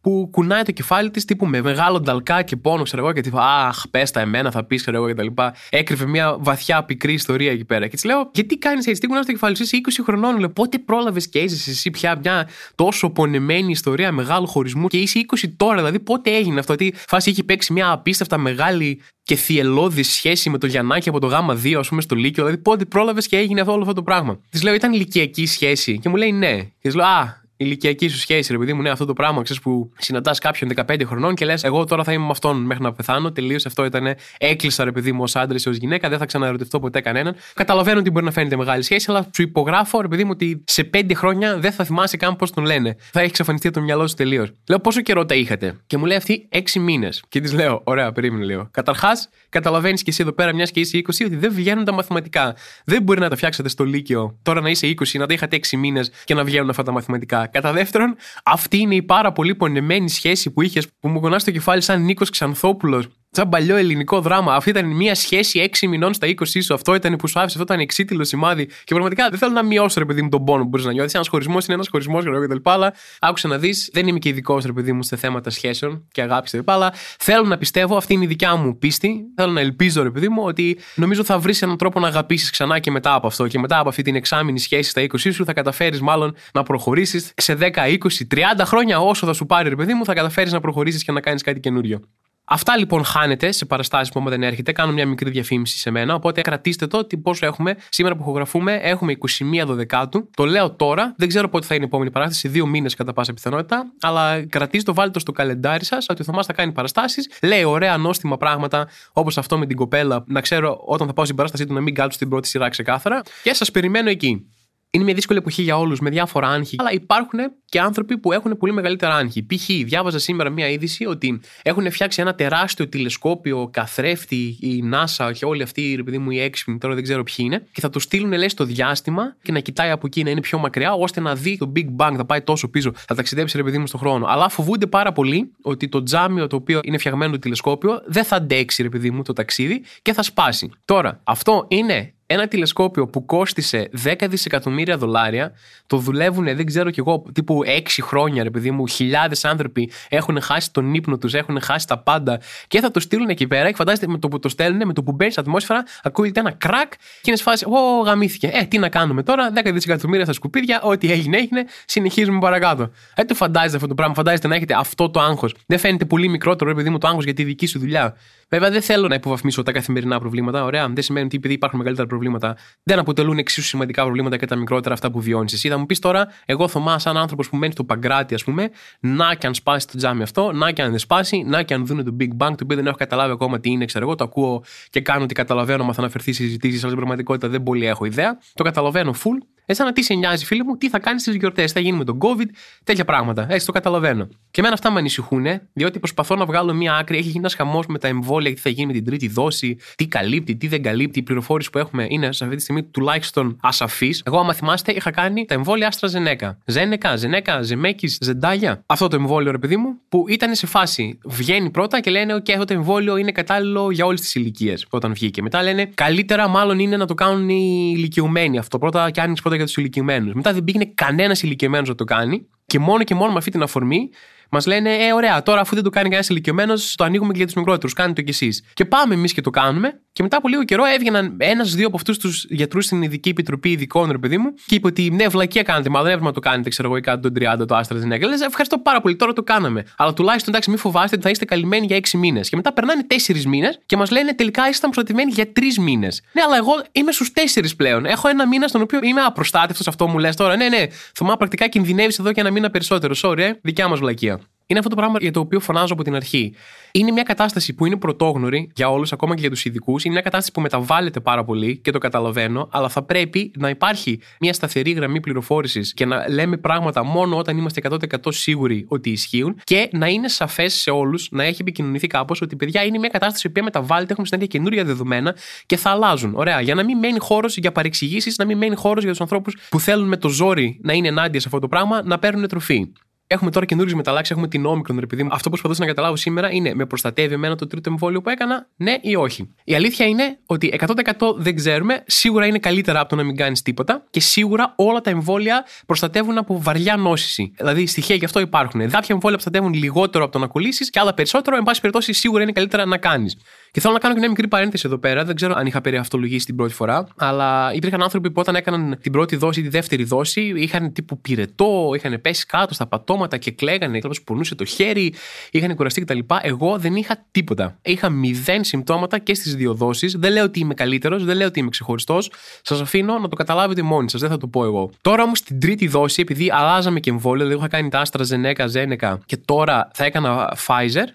που 0.00 0.28
κουνάει 0.32 0.62
το 0.62 0.72
κεφάλι 0.72 1.10
της 1.10 1.24
τύπου 1.24 1.46
με 1.46 1.60
μεγάλο 1.62 2.00
νταλκά 2.00 2.42
και 2.42 2.56
πόνος, 2.56 2.82
ξέρω 2.82 3.02
εγώ, 3.02 3.12
και 3.12 3.20
τύπου 3.20 3.38
Αχ, 3.40 3.88
πες 3.90 4.10
τα 4.10 4.20
εμένα, 4.20 4.50
θα 4.50 4.64
πεις, 4.64 4.80
ξέρω 4.80 4.96
εγώ 4.96 5.14
κτλ. 5.14 5.42
Έκρυβε 5.70 6.06
μια 6.06 6.36
βαθιά 6.38 6.84
πικρή 6.84 7.12
ιστορία 7.12 7.52
εκεί 7.52 7.64
πέρα. 7.64 7.86
Και 7.86 7.94
της 7.94 8.04
λέω, 8.04 8.30
Γιατί 8.32 8.58
κάνεις 8.58 8.86
έτσι, 8.86 9.00
τι 9.00 9.06
κουνάς 9.06 9.26
το 9.26 9.32
κεφάλι 9.32 9.56
σου, 9.56 9.62
είσαι 9.62 9.76
20 9.76 10.02
χρονών. 10.04 10.38
Λέω, 10.38 10.48
Πότε 10.48 10.78
πρόλαβες 10.78 11.28
και 11.28 11.38
έζησες 11.38 11.74
εσύ 11.74 11.90
πια 11.90 12.18
μια 12.22 12.48
τόσο 12.76 13.10
πονεμένη 13.10 13.70
ιστορία 13.70 14.12
μεγάλου 14.12 14.46
χωρισμού 14.46 14.86
και 14.86 14.96
είσαι 14.96 15.20
20 15.36 15.48
τώρα, 15.56 15.76
δηλαδή 15.76 16.00
πότε 16.00 16.36
έγινε 16.36 16.58
αυτό. 16.58 16.74
Τι 16.74 16.90
φάση 16.94 17.30
έχει 17.30 17.44
παίξει 17.44 17.72
μια 17.72 17.90
απίστευτα 17.90 18.38
μεγάλη 18.38 19.00
και 19.22 19.34
θυελώδης 19.34 20.12
σχέση 20.12 20.50
με 20.50 20.58
το 20.58 20.66
Γιαννάκη 20.66 21.08
από 21.08 21.20
το 21.20 21.26
Γάμα 21.26 21.60
2, 21.64 21.74
ας 21.78 21.88
πούμε, 21.88 22.00
στο 22.00 22.14
Λύκειο. 22.14 22.44
Δηλαδή 22.44 22.62
πότε 22.62 22.84
πρόλαβες 22.84 23.26
και 23.26 23.36
έγινε 23.36 23.60
αυτό 23.60 23.72
όλο 23.72 23.82
αυτό 23.82 23.94
το 23.94 24.02
πράγμα. 24.02 24.40
Της 24.50 24.62
λέω, 24.62 24.74
Ήταν 24.74 24.92
ηλικιακή 24.92 25.46
σχέση. 25.46 25.98
Και 25.98 26.08
μου 26.08 26.16
λέει 26.16 26.32
ναι. 26.32 26.56
Και 26.56 26.68
της 26.80 26.94
λέω, 26.94 27.06
Α, 27.06 27.44
ηλικιακή 27.56 28.08
σου 28.08 28.18
σχέση, 28.18 28.52
ρε 28.52 28.58
παιδί 28.58 28.72
μου, 28.72 28.82
ναι, 28.82 28.90
αυτό 28.90 29.04
το 29.04 29.12
πράγμα, 29.12 29.42
ξέρεις 29.42 29.62
που 29.62 29.90
συναντάς 29.98 30.38
κάποιον 30.38 30.70
15 30.76 31.02
χρονών 31.04 31.34
και 31.34 31.44
λες, 31.44 31.64
Εγώ 31.64 31.84
τώρα 31.84 32.04
θα 32.04 32.12
είμαι 32.12 32.24
με 32.24 32.30
αυτόν 32.30 32.56
μέχρι 32.62 32.82
να 32.82 32.92
πεθάνω. 32.92 33.32
Τελείως 33.32 33.66
αυτό 33.66 33.84
ήταν. 33.84 34.14
Έκλεισα, 34.38 34.84
ρε 34.84 34.92
παιδί 34.92 35.12
μου, 35.12 35.22
ως 35.22 35.36
άντρας 35.36 35.64
ή 35.64 35.68
ως 35.68 35.76
γυναίκα, 35.76 36.08
δεν 36.08 36.18
θα 36.18 36.26
ξαναρωτηθώ 36.26 36.80
ποτέ 36.80 37.00
κανέναν. 37.00 37.34
Καταλαβαίνω 37.54 37.98
ότι 37.98 38.10
μπορεί 38.10 38.24
να 38.24 38.30
φαίνεται 38.30 38.56
μεγάλη 38.56 38.82
σχέση, 38.82 39.06
αλλά 39.08 39.28
σου 39.34 39.42
υπογράφω, 39.42 40.00
ρε 40.00 40.08
παιδί 40.08 40.24
μου, 40.24 40.30
ότι 40.32 40.64
σε 40.66 40.90
5 40.94 41.14
χρόνια 41.14 41.58
δεν 41.58 41.72
θα 41.72 41.84
θυμάσαι 41.84 42.16
καν 42.16 42.36
πώς 42.36 42.50
τον 42.50 42.64
λένε. 42.64 42.96
Θα 43.12 43.20
έχει 43.20 43.28
εξαφανιστεί 43.28 43.70
το 43.70 43.80
μυαλό 43.80 44.06
σου 44.06 44.14
τελείως. 44.14 44.52
Λέω 44.68 44.78
πόσο 44.78 45.00
καιρό 45.00 45.26
τα 45.26 45.34
είχατε; 45.34 45.76
Και 45.86 45.96
μου 45.96 46.04
λέει 46.04 46.16
αυτή 46.16 46.48
6 46.52 46.80
μήνες. 46.80 47.22
Και 47.28 47.40
της 47.40 47.52
λέω, 47.52 47.80
Ωραία, 47.84 48.12
περίμενε 48.12 48.44
λίγο. 48.44 48.68
Καταρχάς, 48.70 49.28
καταλαβαίνεις 49.48 50.02
και 50.02 50.10
εσύ 50.10 50.22
εδώ 50.22 50.32
πέρα, 50.32 50.54
μιας 50.54 50.70
και 50.70 50.80
είσαι 50.80 50.96
20, 50.98 51.24
ότι 51.24 51.36
δεν 51.36 51.52
βγαίνουν 51.52 51.84
τα 51.84 51.92
μαθηματικά. 51.92 52.56
Δεν 52.84 53.02
μπορεί 53.02 53.20
να 53.20 53.28
τα 53.28 53.36
φτιάξετε 53.36 53.68
στο 53.68 53.84
Λύκειο 53.84 54.38
τώρα 54.42 54.60
να 54.60 54.70
είσαι 54.70 54.86
20, 54.86 55.18
να 55.18 55.26
τα 55.26 55.34
είχατε 55.34 55.56
6 55.56 55.76
μήνες 55.76 56.10
και 56.24 56.34
να 56.34 56.44
βγαίνουν 56.44 56.70
αυτά 56.70 56.82
τα 56.82 56.92
μαθηματικά. 56.92 57.45
Κατά 57.46 57.72
δεύτερον, 57.72 58.16
αυτή 58.44 58.78
είναι 58.78 58.94
η 58.94 59.02
πάρα 59.02 59.32
πολύ 59.32 59.54
πονεμένη 59.54 60.08
σχέση 60.10 60.50
που 60.50 60.62
είχες 60.62 60.88
που 61.00 61.08
μου 61.08 61.18
γονάς 61.18 61.44
το 61.44 61.50
κεφάλι 61.50 61.80
σαν 61.80 62.02
Νίκος 62.02 62.30
Ξανθόπουλος 62.30 63.08
Σαν 63.36 63.48
παλιό 63.48 63.76
ελληνικό 63.76 64.20
δράμα. 64.20 64.54
Αυτή 64.54 64.70
ήταν 64.70 64.86
μια 64.86 65.14
σχέση 65.14 65.70
6 65.80 65.88
μηνών 65.88 66.14
στα 66.14 66.26
20 66.26 66.32
σου. 66.62 66.74
Αυτό 66.74 66.94
ήταν 66.94 67.16
που 67.16 67.28
σου 67.28 67.38
άφησε. 67.38 67.58
Αυτό 67.58 67.72
ήταν 67.72 67.82
εξίτηλο 67.84 68.24
σημάδι. 68.24 68.66
Και 68.66 68.72
πραγματικά 68.86 69.28
δεν 69.28 69.38
θέλω 69.38 69.52
να 69.52 69.62
μειώσω, 69.62 70.00
ρε 70.00 70.06
παιδί 70.06 70.22
μου, 70.22 70.28
τον 70.28 70.44
πόνο 70.44 70.62
που 70.62 70.68
μπορείς 70.68 70.86
να 70.86 70.92
νιώθεις. 70.92 71.14
Ένας 71.14 71.28
χωρισμός 71.28 71.64
είναι 71.64 71.74
ένας 71.74 71.88
χωρισμός 71.88 72.24
κτλ. 72.24 72.56
Αλλά 72.62 72.94
άκουσα 73.20 73.48
να 73.48 73.58
δεις, 73.58 73.90
δεν 73.92 74.06
είμαι 74.06 74.18
και 74.18 74.28
ειδικός, 74.28 74.64
ρε 74.64 74.72
παιδί 74.72 74.92
μου, 74.92 75.02
σε 75.02 75.16
θέματα 75.16 75.50
σχέσεων 75.50 76.06
και 76.12 76.22
αγάπης 76.22 76.50
κτλ. 76.52 76.70
Αλλά 76.70 76.92
θέλω 77.18 77.44
να 77.44 77.58
πιστεύω, 77.58 77.96
αυτή 77.96 78.12
είναι 78.12 78.24
η 78.24 78.26
δικιά 78.26 78.56
μου 78.56 78.78
πίστη. 78.78 79.20
Θέλω 79.36 79.52
να 79.52 79.60
ελπίζω, 79.60 80.02
ρε 80.02 80.10
παιδί 80.10 80.28
μου, 80.28 80.42
ότι 80.42 80.78
νομίζω 80.94 81.24
θα 81.24 81.38
βρεις 81.38 81.62
έναν 81.62 81.76
τρόπο 81.76 82.00
να 82.00 82.06
αγαπήσεις 82.06 82.50
ξανά 82.50 82.78
και 82.78 82.90
μετά 82.90 83.14
από 83.14 83.26
αυτό. 83.26 83.46
Και 83.46 83.58
μετά 83.58 83.78
από 83.78 83.88
αυτή 83.88 84.02
την 84.02 84.14
εξάμεινη 84.14 84.58
σχέση 84.58 84.90
στα 84.90 85.02
20 85.02 85.32
σου 85.32 85.44
θα 85.44 85.52
καταφέρεις 85.52 86.00
μάλλον 86.00 86.36
να 86.52 86.62
προχωρήσεις 86.62 87.32
σε 87.36 87.54
10, 87.54 87.86
20, 87.86 88.26
30 88.26 88.64
χρόνια 88.64 89.00
όσο 89.00 89.26
θα 89.26 89.32
σου 89.32 89.46
πάρει, 89.46 89.68
ρε 89.68 89.76
παιδί 89.76 89.94
μου, 89.94 90.04
θα 90.04 90.14
καταφέρεις 90.14 90.52
να 90.52 90.60
προχωρήσεις 90.60 91.04
και 91.04 91.12
να 91.12 91.20
κάνεις 91.20 91.42
κάτι 91.42 91.60
καινούριο. 91.60 92.00
Αυτά 92.48 92.76
λοιπόν 92.76 93.04
χάνεται 93.04 93.52
σε 93.52 93.64
παραστάσεις 93.64 94.12
που 94.12 94.22
δεν 94.28 94.42
έρχεται. 94.42 94.72
Κάνω 94.72 94.92
μια 94.92 95.06
μικρή 95.06 95.30
διαφήμιση 95.30 95.78
σε 95.78 95.90
μένα. 95.90 96.14
Οπότε 96.14 96.40
κρατήστε 96.40 96.86
το 96.86 96.98
ότι 96.98 97.16
πόσο 97.16 97.46
έχουμε. 97.46 97.76
Σήμερα 97.88 98.16
που 98.16 98.22
ηχογραφούμε 98.22 98.74
έχουμε 98.82 99.16
21 99.62 99.66
Δεκάτου. 99.66 100.30
Το 100.36 100.44
λέω 100.44 100.70
τώρα. 100.70 101.14
Δεν 101.16 101.28
ξέρω 101.28 101.48
πότε 101.48 101.66
θα 101.66 101.74
είναι 101.74 101.84
η 101.84 101.86
επόμενη 101.86 102.10
παράσταση. 102.10 102.48
Δύο 102.48 102.66
μήνες 102.66 102.94
κατά 102.94 103.12
πάσα 103.12 103.32
πιθανότητα. 103.34 103.92
Αλλά 104.00 104.46
κρατήστε 104.46 104.90
το, 104.90 104.96
βάλτε 104.96 105.12
το 105.12 105.18
στο 105.18 105.32
καλεντάρι 105.32 105.84
σας 105.84 106.06
ότι 106.08 106.22
ο 106.22 106.24
Θωμάς 106.24 106.46
θα 106.46 106.52
κάνει 106.52 106.72
παραστάσεις. 106.72 107.30
Λέει 107.42 107.64
ωραία 107.64 107.96
νόστιμα 107.96 108.36
πράγματα 108.36 108.88
όπως 109.12 109.38
αυτό 109.38 109.58
με 109.58 109.66
την 109.66 109.76
κοπέλα. 109.76 110.24
Να 110.26 110.40
ξέρω 110.40 110.82
όταν 110.86 111.06
θα 111.06 111.12
πάω 111.12 111.24
στην 111.24 111.36
παράστασή 111.36 111.66
του 111.66 111.74
να 111.74 111.80
μην 111.80 111.94
κάτσω 111.94 112.16
στην 112.16 112.28
πρώτη 112.28 112.48
σειρά 112.48 112.68
ξεκάθαρα. 112.68 113.22
Και 113.42 113.54
σας 113.54 113.70
περιμένω 113.70 114.10
εκεί. 114.10 114.46
Είναι 114.90 115.04
μια 115.04 115.14
δύσκολη 115.14 115.38
εποχή 115.38 115.62
για 115.62 115.78
όλους 115.78 116.00
με 116.00 116.10
διάφορα 116.10 116.48
άγχη, 116.48 116.76
αλλά 116.78 116.92
υπάρχουν 116.92 117.38
και 117.64 117.80
άνθρωποι 117.80 118.18
που 118.18 118.32
έχουν 118.32 118.56
πολύ 118.56 118.72
μεγαλύτερα 118.72 119.14
άγχη. 119.14 119.46
Π.χ. 119.46 119.66
διάβαζα 119.66 120.18
σήμερα 120.18 120.50
μια 120.50 120.68
είδηση 120.68 121.06
ότι 121.06 121.40
έχουν 121.62 121.90
φτιάξει 121.90 122.20
ένα 122.20 122.34
τεράστιο 122.34 122.88
τηλεσκόπιο, 122.88 123.68
καθρέφτη, 123.72 124.56
η 124.60 124.84
NASA 124.92 125.30
και 125.32 125.44
όλοι 125.44 125.62
αυτοί, 125.62 125.94
ρε 125.96 126.02
παιδί 126.02 126.18
μου, 126.18 126.30
οι 126.30 126.40
έξυπνοι, 126.40 126.78
τώρα 126.78 126.94
δεν 126.94 127.02
ξέρω 127.02 127.22
ποιοι 127.22 127.36
είναι, 127.38 127.66
και 127.72 127.80
θα 127.80 127.90
το 127.90 127.98
στείλουν, 127.98 128.32
λε, 128.32 128.48
στο 128.48 128.64
διάστημα 128.64 129.36
και 129.42 129.52
να 129.52 129.60
κοιτάει 129.60 129.90
από 129.90 130.06
εκεί 130.06 130.22
να 130.22 130.30
είναι 130.30 130.40
πιο 130.40 130.58
μακριά, 130.58 130.92
ώστε 130.92 131.20
να 131.20 131.34
δει 131.34 131.56
το 131.56 131.72
Big 131.76 131.86
Bang, 131.96 132.14
θα 132.16 132.24
πάει 132.24 132.40
τόσο 132.40 132.68
πίσω, 132.68 132.92
θα 132.94 133.14
ταξιδέψει, 133.14 133.56
ρε 133.56 133.62
παιδί 133.62 133.78
μου, 133.78 133.86
στον 133.86 134.00
χρόνο. 134.00 134.26
Αλλά 134.26 134.48
φοβούνται 134.48 134.86
πάρα 134.86 135.12
πολύ 135.12 135.52
ότι 135.62 135.88
το 135.88 136.02
τζάμιο 136.02 136.46
το 136.46 136.56
οποίο 136.56 136.80
είναι 136.84 136.98
φτιαγμένο 136.98 137.32
το 137.32 137.38
τηλεσκόπιο 137.38 138.02
δεν 138.06 138.24
θα 138.24 138.36
αντέξει, 138.36 138.82
ρε 138.82 138.88
παιδί 138.88 139.10
μου, 139.10 139.22
το 139.22 139.32
ταξίδι 139.32 139.82
και 140.02 140.12
θα 140.12 140.22
σπάσει. 140.22 140.70
Τώρα, 140.84 141.20
αυτό 141.24 141.64
είναι 141.68 142.10
ένα 142.26 142.48
τηλεσκόπιο 142.48 143.06
που 143.06 143.24
κόστησε 143.24 143.90
10 144.04 144.26
δισεκατομμύρια 144.28 144.96
δολάρια, 144.96 145.52
το 145.86 145.96
δουλεύουν, 145.96 146.44
δεν 146.44 146.66
ξέρω 146.66 146.90
κι 146.90 147.00
εγώ, 147.00 147.24
τύπου 147.32 147.60
6 147.64 147.80
χρόνια, 148.00 148.42
ρε 148.42 148.50
παιδί 148.50 148.70
μου. 148.70 148.86
Χιλιάδες 148.86 149.44
άνθρωποι 149.44 149.90
έχουν 150.08 150.40
χάσει 150.40 150.72
τον 150.72 150.94
ύπνο 150.94 151.18
τους, 151.18 151.34
έχουν 151.34 151.60
χάσει 151.60 151.86
τα 151.86 151.98
πάντα 151.98 152.40
και 152.68 152.80
θα 152.80 152.90
το 152.90 153.00
στείλουν 153.00 153.28
εκεί 153.28 153.46
πέρα. 153.46 153.68
Και 153.68 153.76
φαντάζεστε 153.76 154.06
με 154.06 154.18
το 154.18 154.28
που 154.28 154.38
το 154.38 154.48
στέλνουν, 154.48 154.86
με 154.86 154.92
το 154.92 155.02
που 155.02 155.12
μπαίνει 155.12 155.30
στην 155.30 155.42
ατμόσφαιρα, 155.42 155.82
ακούγεται 156.02 156.40
ένα 156.40 156.50
κρακ 156.50 156.90
και 156.90 156.96
είναι 157.24 157.36
σφάση. 157.36 157.64
Ω, 157.64 158.00
γαμήθηκε. 158.04 158.50
Ε, 158.52 158.64
τι 158.64 158.78
να 158.78 158.88
κάνουμε 158.88 159.22
τώρα, 159.22 159.52
10 159.64 159.70
δισεκατομμύρια 159.72 160.24
στα 160.24 160.32
σκουπίδια, 160.32 160.80
ό,τι 160.82 161.12
έγινε, 161.12 161.36
έγινε, 161.36 161.64
συνεχίζουμε 161.84 162.38
παρακάτω. 162.38 162.90
Ε, 163.14 163.24
το 163.24 163.34
φαντάζεστε 163.34 163.76
αυτό 163.76 163.88
το 163.88 163.94
πράγμα, 163.94 164.14
φαντάζεστε 164.14 164.48
να 164.48 164.54
έχετε 164.54 164.74
αυτό 164.78 165.10
το 165.10 165.20
άγχος. 165.20 165.54
Δεν 165.66 165.78
φαίνεται 165.78 166.04
πολύ 166.04 166.28
μικρότερο, 166.28 166.70
ρε 166.70 166.76
παιδί 166.76 166.90
μου, 166.90 166.98
το 166.98 167.06
άγχος 167.06 167.24
για 167.24 167.34
τη 167.34 167.44
δική 167.44 167.66
σου 167.66 167.78
δουλειά. 167.78 168.16
Βέβαια, 168.48 168.70
δεν 168.70 168.82
θέλω 168.82 169.08
να 169.08 169.14
υποβαθμίσω 169.14 169.62
τα 169.62 169.72
καθημερινά 169.72 170.18
προβλήματα. 170.18 170.64
Ωραία, 170.64 170.88
δεν 170.88 171.02
σημαίνει 171.02 171.26
ότι 171.26 171.36
επειδή 171.36 171.54
υπάρχουν 171.54 171.78
μεγαλύτερα 171.78 172.08
προβλήματα, 172.08 172.56
δεν 172.82 172.98
αποτελούν 172.98 173.38
εξίσου 173.38 173.66
σημαντικά 173.66 174.02
προβλήματα 174.02 174.36
και 174.36 174.46
τα 174.46 174.56
μικρότερα 174.56 174.94
αυτά 174.94 175.10
που 175.10 175.20
βιώνεις 175.20 175.52
εσύ. 175.52 175.68
Θα 175.68 175.78
μου 175.78 175.86
πεις 175.86 175.98
τώρα, 175.98 176.28
εγώ 176.46 176.68
Θωμά, 176.68 176.98
σαν 176.98 177.16
άνθρωπος 177.16 177.48
που 177.48 177.56
μένει 177.56 177.72
στο 177.72 177.84
Παγκράτη, 177.84 178.34
ας 178.34 178.44
πούμε, 178.44 178.70
να 179.00 179.34
και 179.34 179.46
αν 179.46 179.54
σπάσει 179.54 179.86
το 179.86 179.96
τζάμι 179.96 180.22
αυτό, 180.22 180.52
να 180.52 180.70
και 180.70 180.82
αν 180.82 180.90
δεν 180.90 180.98
σπάσει, 180.98 181.42
να 181.46 181.62
και 181.62 181.74
αν 181.74 181.86
δουν 181.86 182.04
το 182.04 182.16
Big 182.20 182.44
Bang, 182.44 182.54
το 182.56 182.62
οποίο 182.62 182.76
δεν 182.76 182.86
έχω 182.86 182.96
καταλάβει 182.96 183.32
ακόμα 183.32 183.60
τι 183.60 183.70
είναι, 183.70 183.84
ξέρω 183.84 184.04
εγώ, 184.04 184.14
το 184.14 184.24
ακούω 184.24 184.64
και 184.90 185.00
κάνω 185.00 185.22
ότι 185.22 185.34
καταλαβαίνω, 185.34 185.84
μα 185.84 185.92
θα 185.92 186.00
αναφερθεί 186.00 186.32
συζητήσεις, 186.32 186.78
αλλά 186.78 186.92
στην 186.92 186.96
πραγματικότητα 186.96 187.48
δεν 187.48 187.62
πολύ 187.62 187.86
έχω 187.86 188.04
ιδέα. 188.04 188.38
Το 188.54 188.62
καταλαβαίνω 188.64 189.14
full 189.24 189.46
Εσένα 189.68 189.92
τι 189.92 190.02
σε 190.02 190.14
νοιάζει, 190.14 190.44
φίλε 190.44 190.64
μου, 190.64 190.76
τι 190.76 190.88
θα 190.88 190.98
κάνεις 190.98 191.22
στις 191.22 191.34
γιορτές, 191.34 191.72
θα 191.72 191.80
γίνει 191.80 191.96
με 191.96 192.04
τον 192.04 192.18
COVID, 192.20 192.46
τέτοια 192.84 193.04
πράγματα. 193.04 193.46
Έτσι 193.48 193.66
το 193.66 193.72
καταλαβαίνω. 193.72 194.28
Και 194.50 194.60
εμένα 194.60 194.74
αυτά 194.74 194.90
με 194.90 194.98
ανησυχούν, 194.98 195.46
διότι 195.72 195.98
προσπαθώ 195.98 196.36
να 196.36 196.44
βγάλω 196.44 196.74
μία 196.74 196.94
άκρη. 196.94 197.16
Έχει 197.16 197.26
γίνει 197.26 197.38
ένας 197.38 197.54
χαμός 197.54 197.86
με 197.86 197.98
τα 197.98 198.08
εμβόλια 198.08 198.35
εμβόλια, 198.36 198.54
τι 198.54 198.60
θα 198.60 198.70
γίνει 198.70 198.86
με 198.86 198.92
την 198.92 199.04
τρίτη 199.04 199.28
δόση, 199.28 199.78
τι 199.96 200.06
καλύπτει, 200.06 200.56
τι 200.56 200.68
δεν 200.68 200.82
καλύπτει. 200.82 201.18
Οι 201.18 201.22
πληροφόρηση 201.22 201.70
που 201.70 201.78
έχουμε 201.78 202.06
είναι 202.08 202.32
σε 202.32 202.44
αυτή 202.44 202.56
τη 202.56 202.62
στιγμή 202.62 202.82
τουλάχιστον 202.82 203.56
ασαφείς. 203.62 204.22
Εγώ, 204.24 204.38
άμα 204.38 204.52
θυμάστε, 204.54 204.92
είχα 204.92 205.10
κάνει 205.10 205.44
τα 205.44 205.54
εμβόλια 205.54 205.86
Άστρα 205.86 206.08
Ζενέκα. 206.08 206.58
Ζένεκα, 206.66 207.16
Ζενέκα, 207.16 207.62
Ζεμέκη, 207.62 208.06
Ζεντάγια. 208.20 208.82
Αυτό 208.86 209.08
το 209.08 209.16
εμβόλιο, 209.16 209.50
ρε 209.50 209.58
παιδί 209.58 209.76
μου, 209.76 210.00
που 210.08 210.24
ήταν 210.28 210.54
σε 210.54 210.66
φάση. 210.66 211.18
Βγαίνει 211.24 211.70
πρώτα 211.70 212.00
και 212.00 212.10
λένε: 212.10 212.34
OK, 212.34 212.50
αυτό 212.50 212.64
το 212.64 212.74
εμβόλιο 212.74 213.16
είναι 213.16 213.32
κατάλληλο 213.32 213.90
για 213.90 214.06
όλες 214.06 214.20
τις 214.20 214.34
ηλικίες 214.34 214.86
όταν 214.90 215.12
βγήκε. 215.14 215.42
Μετά 215.42 215.62
λένε: 215.62 215.90
Καλύτερα 215.94 216.48
μάλλον 216.48 216.78
είναι 216.78 216.96
να 216.96 217.06
το 217.06 217.14
κάνουν 217.14 217.48
οι 217.48 217.92
ηλικιωμένοι 217.96 218.58
αυτό 218.58 218.78
πρώτα 218.78 219.10
και 219.10 219.20
άνοιξε 219.20 219.42
πρώτα 219.42 219.56
για 219.56 219.64
τους 219.64 219.76
ηλικιωμένους. 219.76 220.34
Μετά 220.34 220.52
δεν 220.52 220.64
πήγαινε 220.64 220.92
κανένας 220.94 221.42
ηλικιωμένος 221.42 221.88
να 221.88 221.94
το 221.94 222.04
κάνει 222.04 222.46
και 222.66 222.78
μόνο 222.78 223.04
και 223.04 223.14
μόνο 223.14 223.32
με 223.32 223.38
αυτή 223.38 223.50
την 223.50 223.62
αφορμή 223.62 224.10
Μας 224.50 224.66
λένε, 224.66 224.90
Ε, 224.90 225.12
ωραία, 225.12 225.42
τώρα 225.42 225.60
αφού 225.60 225.74
δεν 225.74 225.84
το 225.84 225.90
κάνει 225.90 226.04
κανένας 226.04 226.28
ηλικιωμένος, 226.28 226.94
το 226.94 227.04
ανοίγουμε 227.04 227.30
και 227.30 227.36
για 227.36 227.46
τους 227.46 227.54
μικρότερους. 227.54 227.92
Κάντε 227.92 228.12
το 228.12 228.22
κι 228.22 228.30
εσείς. 228.30 228.64
Και 228.72 228.84
πάμε 228.84 229.14
εμείς 229.14 229.32
και 229.32 229.40
το 229.40 229.50
κάνουμε. 229.50 230.00
Και 230.12 230.22
μετά 230.22 230.36
από 230.36 230.48
λίγο 230.48 230.64
καιρό 230.64 230.84
έβγαιναν 230.84 231.34
ένα-δύο 231.38 231.86
από 231.86 231.96
αυτούς 231.96 232.18
τους 232.18 232.46
γιατρούς 232.48 232.84
στην 232.84 233.02
ειδική 233.02 233.28
επιτροπή 233.28 233.70
ειδικών, 233.70 234.10
ρε 234.10 234.18
παιδί 234.18 234.38
μου, 234.38 234.54
και 234.66 234.74
είπε 234.74 234.86
ότι 234.86 235.10
ναι, 235.10 235.28
βλακία 235.28 235.62
κάνετε, 235.62 235.88
μάλλον 235.88 236.08
δεν 236.08 236.22
να 236.22 236.32
το 236.32 236.40
κάνετε, 236.40 236.68
ξέρω 236.68 236.90
εγώ, 236.90 237.00
κάτω 237.00 237.30
τον 237.32 237.32
30 237.62 237.66
το 237.66 237.74
άστρας 237.74 238.00
την 238.00 238.10
Λες, 238.10 238.40
ευχαριστώ 238.40 238.78
πάρα 238.78 239.00
πολύ, 239.00 239.16
τώρα 239.16 239.32
το 239.32 239.42
κάναμε. 239.42 239.84
Αλλά 239.96 240.12
τουλάχιστον 240.12 240.48
εντάξει, 240.48 240.70
μην 240.70 240.78
φοβάστε 240.78 241.14
ότι 241.14 241.24
θα 241.24 241.30
είστε 241.30 241.44
καλυμμένοι 241.44 241.86
για 241.86 241.96
6 241.96 242.18
μήνες. 242.18 242.48
Και 242.48 242.56
μετά 242.56 242.72
περνάνε 242.72 243.06
4 243.26 243.44
μήνες 243.44 243.78
και 243.86 243.96
μας 243.96 244.10
λένε 244.10 244.34
τελικά 244.34 244.62
ήσασταν 244.62 244.90
προστατευμένοι 244.90 245.32
για 245.32 245.52
3 245.52 245.60
μήνες. 245.78 246.22
Ναι, 246.32 246.42
αλλά 246.42 246.56
εγώ 246.56 246.72
είμαι 246.92 247.12
στους 247.12 247.30
4 247.54 247.76
πλέον. 247.76 248.04
Έχω 248.04 248.28
ένα 248.28 248.46
μήνα 248.46 248.68
στον 248.68 248.80
οποίο 248.80 248.98
είμαι 249.02 249.20
απροστάτευτος, 249.20 249.88
αυτό 249.88 250.08
μου 250.08 250.18
λες 250.18 250.36
τώρα. 250.36 250.56
Ναι, 250.56 250.68
ναι, 250.68 250.86
Θωμά 251.14 251.36
πρακτικά 251.36 251.68
κινδυνεύεις 251.68 252.18
εδώ 252.18 252.32
και 252.32 252.40
ένα 252.40 252.50
μήνα 252.50 252.70
περισσότερο. 252.70 253.14
Sorry, 253.22 253.38
ε, 253.38 253.50
δικιά 253.62 253.88
μας 253.88 253.98
βλακία. 253.98 254.40
Είναι 254.68 254.78
αυτό 254.78 254.90
το 254.90 254.96
πράγμα 254.96 255.18
για 255.20 255.30
το 255.30 255.40
οποίο 255.40 255.60
φωνάζω 255.60 255.92
από 255.92 256.02
την 256.02 256.14
αρχή. 256.14 256.54
Είναι 256.92 257.10
μια 257.10 257.22
κατάσταση 257.22 257.74
που 257.74 257.86
είναι 257.86 257.96
πρωτόγνωρη 257.96 258.70
για 258.74 258.90
όλους, 258.90 259.12
ακόμα 259.12 259.34
και 259.34 259.40
για 259.40 259.50
τους 259.50 259.64
ειδικούς. 259.64 260.04
Είναι 260.04 260.12
μια 260.12 260.22
κατάσταση 260.22 260.52
που 260.52 260.60
μεταβάλλεται 260.60 261.20
πάρα 261.20 261.44
πολύ 261.44 261.78
και 261.78 261.90
το 261.90 261.98
καταλαβαίνω, 261.98 262.68
αλλά 262.72 262.88
θα 262.88 263.02
πρέπει 263.02 263.52
να 263.58 263.68
υπάρχει 263.68 264.20
μια 264.40 264.52
σταθερή 264.52 264.90
γραμμή 264.90 265.20
πληροφόρησης 265.20 265.94
και 265.94 266.04
να 266.04 266.28
λέμε 266.28 266.56
πράγματα 266.56 267.04
μόνο 267.04 267.36
όταν 267.36 267.58
είμαστε 267.58 267.80
100% 267.90 267.98
σίγουροι 268.28 268.84
ότι 268.88 269.10
ισχύουν 269.10 269.60
και 269.64 269.88
να 269.92 270.06
είναι 270.08 270.28
σαφές 270.28 270.74
σε 270.74 270.90
όλους, 270.90 271.28
να 271.30 271.44
έχει 271.44 271.60
επικοινωνηθεί 271.60 272.06
κάπως 272.06 272.40
ότι 272.40 272.56
παιδιά 272.56 272.84
είναι 272.84 272.98
μια 272.98 273.08
κατάσταση 273.08 273.50
που 273.50 273.62
μεταβάλλεται, 273.62 274.12
έχουμε 274.12 274.26
συνέχεια 274.26 274.48
καινούρια 274.48 274.84
δεδομένα 274.84 275.36
και 275.66 275.76
θα 275.76 275.90
αλλάζουν. 275.90 276.34
Ωραία, 276.34 276.60
για 276.60 276.74
να 276.74 276.84
μην 276.84 276.98
μένει 276.98 277.18
χώρος 277.18 277.56
για 277.56 277.72
παρεξηγήσεις, 277.72 278.36
να 278.36 278.44
μην 278.44 278.58
μένει 278.58 278.74
χώρος 278.74 279.02
για 279.02 279.12
τους 279.12 279.20
ανθρώπους 279.20 279.56
που 279.68 279.80
θέλουν 279.80 280.08
με 280.08 280.16
το 280.16 280.28
ζόρι 280.28 280.80
να 280.82 280.92
είναι 280.92 281.08
ενάντια 281.08 281.40
σε 281.40 281.46
αυτό 281.48 281.60
το 281.60 281.68
πράγμα 281.68 282.02
να 282.04 282.18
παίρνουν 282.18 282.48
τροφή. 282.48 282.88
Έχουμε 283.28 283.50
τώρα 283.50 283.66
καινούριε 283.66 283.94
μεταλλάξεις, 283.94 284.30
έχουμε 284.30 284.48
την 284.48 284.66
όμικρον, 284.66 284.98
επειδή 284.98 285.22
αυτό 285.22 285.42
που 285.42 285.48
προσπαθούσα 285.48 285.80
να 285.80 285.86
καταλάβω 285.86 286.16
σήμερα 286.16 286.52
είναι 286.52 286.74
με 286.74 286.86
προστατεύει 286.86 287.34
εμένα 287.34 287.56
το 287.56 287.66
τρίτο 287.66 287.90
εμβόλιο 287.90 288.20
που 288.22 288.30
έκανα, 288.30 288.68
ναι 288.76 288.96
ή 289.00 289.14
όχι. 289.14 289.54
Η 289.64 289.74
αλήθεια 289.74 290.06
είναι 290.06 290.38
ότι 290.46 290.78
100% 290.78 291.34
δεν 291.36 291.54
ξέρουμε, 291.54 292.02
σίγουρα 292.06 292.46
είναι 292.46 292.58
καλύτερα 292.58 293.00
από 293.00 293.08
το 293.08 293.16
να 293.16 293.22
μην 293.22 293.36
κάνεις 293.36 293.62
τίποτα 293.62 294.04
και 294.10 294.20
σίγουρα 294.20 294.72
όλα 294.76 295.00
τα 295.00 295.10
εμβόλια 295.10 295.64
προστατεύουν 295.86 296.38
από 296.38 296.62
βαριά 296.62 296.96
νόσηση. 296.96 297.52
Δηλαδή 297.56 297.86
στοιχεία 297.86 298.14
γι' 298.14 298.24
αυτό 298.24 298.40
υπάρχουν. 298.40 298.80
Κάποια 298.80 299.14
εμβόλια 299.14 299.38
προστατεύουν 299.38 299.72
λιγότερο 299.72 300.24
από 300.24 300.32
το 300.32 300.38
να 300.38 300.46
κολλήσεις 300.46 300.90
και 300.90 300.98
άλλα 300.98 301.14
περισσότερο, 301.14 301.56
εν 301.56 301.62
πάση 301.62 301.80
περιπτώσει 301.80 302.12
σίγουρα 302.12 302.42
είναι 302.42 302.52
καλύτερα 302.52 302.84
να 302.84 302.98
κάνεις. 302.98 303.36
Και 303.70 303.80
θέλω 303.80 303.94
να 303.94 304.00
κάνω 304.00 304.14
και 304.14 304.20
μια 304.20 304.28
μικρή 304.28 304.48
παρένθεση 304.48 304.82
εδώ 304.86 304.98
πέρα. 304.98 305.24
Δεν 305.24 305.34
ξέρω 305.34 305.54
αν 305.56 305.66
είχα 305.66 305.80
περί 305.80 305.96
αυτολογήσει 305.96 306.46
την 306.46 306.56
πρώτη 306.56 306.72
φορά, 306.72 307.06
αλλά 307.16 307.72
υπήρχαν 307.74 308.02
άνθρωποι 308.02 308.30
που 308.30 308.40
όταν 308.40 308.54
έκαναν 308.54 308.98
την 309.02 309.12
πρώτη 309.12 309.36
δόση 309.36 309.60
ή 309.60 309.62
τη 309.62 309.68
δεύτερη 309.68 310.04
δόση 310.04 310.52
είχαν 310.56 310.92
τύπου 310.92 311.20
πυρετό, 311.20 311.90
είχαν 311.94 312.20
πέσει 312.20 312.46
κάτω 312.46 312.74
στα 312.74 312.86
πατώματα 313.16 313.36
και 313.36 313.50
κλαίγανε, 313.50 313.98
κάποιο 313.98 314.20
πονούσε 314.24 314.54
το 314.54 314.64
χέρι, 314.64 315.14
είχαν 315.50 315.74
κουραστεί 315.74 316.00
κτλ. 316.00 316.18
Εγώ 316.40 316.78
δεν 316.78 316.96
είχα 316.96 317.24
τίποτα. 317.30 317.78
Είχα 317.82 318.10
μηδέν 318.10 318.64
συμπτώματα 318.64 319.18
και 319.18 319.34
στις 319.34 319.54
δύο 319.54 319.74
δόσεις. 319.74 320.16
Δεν 320.18 320.32
λέω 320.32 320.44
ότι 320.44 320.60
είμαι 320.60 320.74
καλύτερος, 320.74 321.24
δεν 321.24 321.36
λέω 321.36 321.46
ότι 321.46 321.60
είμαι 321.60 321.68
ξεχωριστός. 321.68 322.30
Σας 322.62 322.80
αφήνω 322.80 323.18
να 323.18 323.28
το 323.28 323.36
καταλάβετε 323.36 323.82
μόνοι 323.82 324.10
σας, 324.10 324.20
δεν 324.20 324.30
θα 324.30 324.36
το 324.38 324.46
πω 324.46 324.64
εγώ. 324.64 324.90
Τώρα 325.00 325.22
όμως 325.22 325.38
στην 325.38 325.60
τρίτη 325.60 325.86
δόση, 325.88 326.20
επειδή 326.22 326.50
αλλάζαμε 326.50 327.00
και 327.00 327.10
εμβόλιο, 327.10 327.44
δηλαδή 327.44 327.60
είχα 327.60 327.68
κάνει 327.76 327.88
τα 327.88 328.00
άστρα 328.00 328.24
Ζενέκα, 328.24 328.66
Ζένεκα 328.66 329.20
και 329.26 329.36
τώρα 329.36 329.90
θα 329.94 330.04
έκανα 330.04 330.56
Pfizer, 330.66 331.06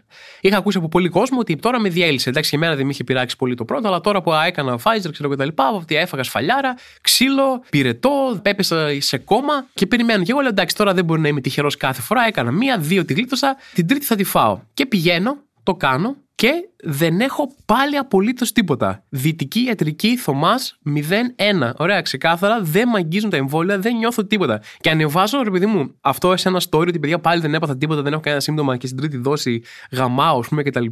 είχα 0.41 0.57
ακούσει 0.57 0.77
από 0.77 0.87
πολύ 0.87 1.09
κόσμο 1.09 1.39
ότι 1.39 1.55
τώρα 1.55 1.79
με 1.79 1.89
διέλυσε. 1.89 2.29
Εντάξει, 2.29 2.49
και 2.49 2.55
εμένα 2.55 2.75
δεν 2.75 2.85
με 2.85 2.91
είχε 2.91 3.03
πειράξει 3.03 3.35
πολύ 3.35 3.55
το 3.55 3.65
πρώτο, 3.65 3.87
αλλά 3.87 4.01
τώρα 4.01 4.21
που 4.21 4.33
έκανα 4.33 4.79
Pfizer, 4.83 5.11
ξέρω 5.11 5.29
και 5.29 5.35
τα 5.35 5.45
λοιπά, 5.45 5.71
ότι 5.71 5.95
έφαγα 5.95 6.23
σφαλιάρα, 6.23 6.77
ξύλο, 7.01 7.63
πυρετό, 7.69 8.39
πέπεσα 8.41 8.87
σε 8.97 9.17
κόμμα 9.17 9.67
και 9.73 9.87
περιμένω. 9.87 10.23
Και 10.23 10.31
εγώ 10.31 10.39
λέω 10.39 10.49
εντάξει, 10.49 10.75
τώρα 10.75 10.93
δεν 10.93 11.05
μπορεί 11.05 11.21
να 11.21 11.27
είμαι 11.27 11.41
τυχερός 11.41 11.77
κάθε 11.77 12.01
φορά. 12.01 12.27
Έκανα 12.27 12.51
μία, 12.51 12.77
δύο 12.77 13.05
τη 13.05 13.13
γλίτωσα, 13.13 13.57
την 13.73 13.87
τρίτη 13.87 14.05
θα 14.05 14.15
τη 14.15 14.23
φάω. 14.23 14.59
Και 14.73 14.85
πηγαίνω, 14.85 15.37
το 15.63 15.73
κάνω 15.73 16.15
και 16.41 16.69
δεν 16.83 17.19
έχω 17.19 17.55
πάλι 17.65 17.97
απολύτως 17.97 18.51
τίποτα. 18.51 19.03
Δυτική 19.09 19.59
ιατρική 19.59 20.17
Θωμάς 20.17 20.79
0-1. 20.95 21.71
Ωραία, 21.77 22.01
ξεκάθαρα. 22.01 22.61
Δεν 22.61 22.89
με 22.89 22.97
αγγίζουν 22.97 23.29
τα 23.29 23.37
εμβόλια, 23.37 23.79
δεν 23.79 23.95
νιώθω 23.95 24.25
τίποτα. 24.25 24.61
Και 24.79 24.89
ανεβάζω, 24.89 25.41
ρε 25.43 25.51
παιδί 25.51 25.65
μου, 25.65 25.95
αυτό 26.01 26.37
σε 26.37 26.49
ένα 26.49 26.61
story 26.69 26.87
ότι 26.87 26.99
παιδιά 26.99 27.19
πάλι 27.19 27.41
δεν 27.41 27.53
έπαθα 27.53 27.77
τίποτα, 27.77 28.01
δεν 28.01 28.11
έχω 28.11 28.21
κανένα 28.21 28.41
σύμπτωμα 28.41 28.77
και 28.77 28.87
στην 28.87 28.99
τρίτη 28.99 29.17
δόση 29.17 29.61
γαμάω, 29.91 30.39
ας 30.39 30.47
πούμε, 30.47 30.63
κτλ. 30.63 30.85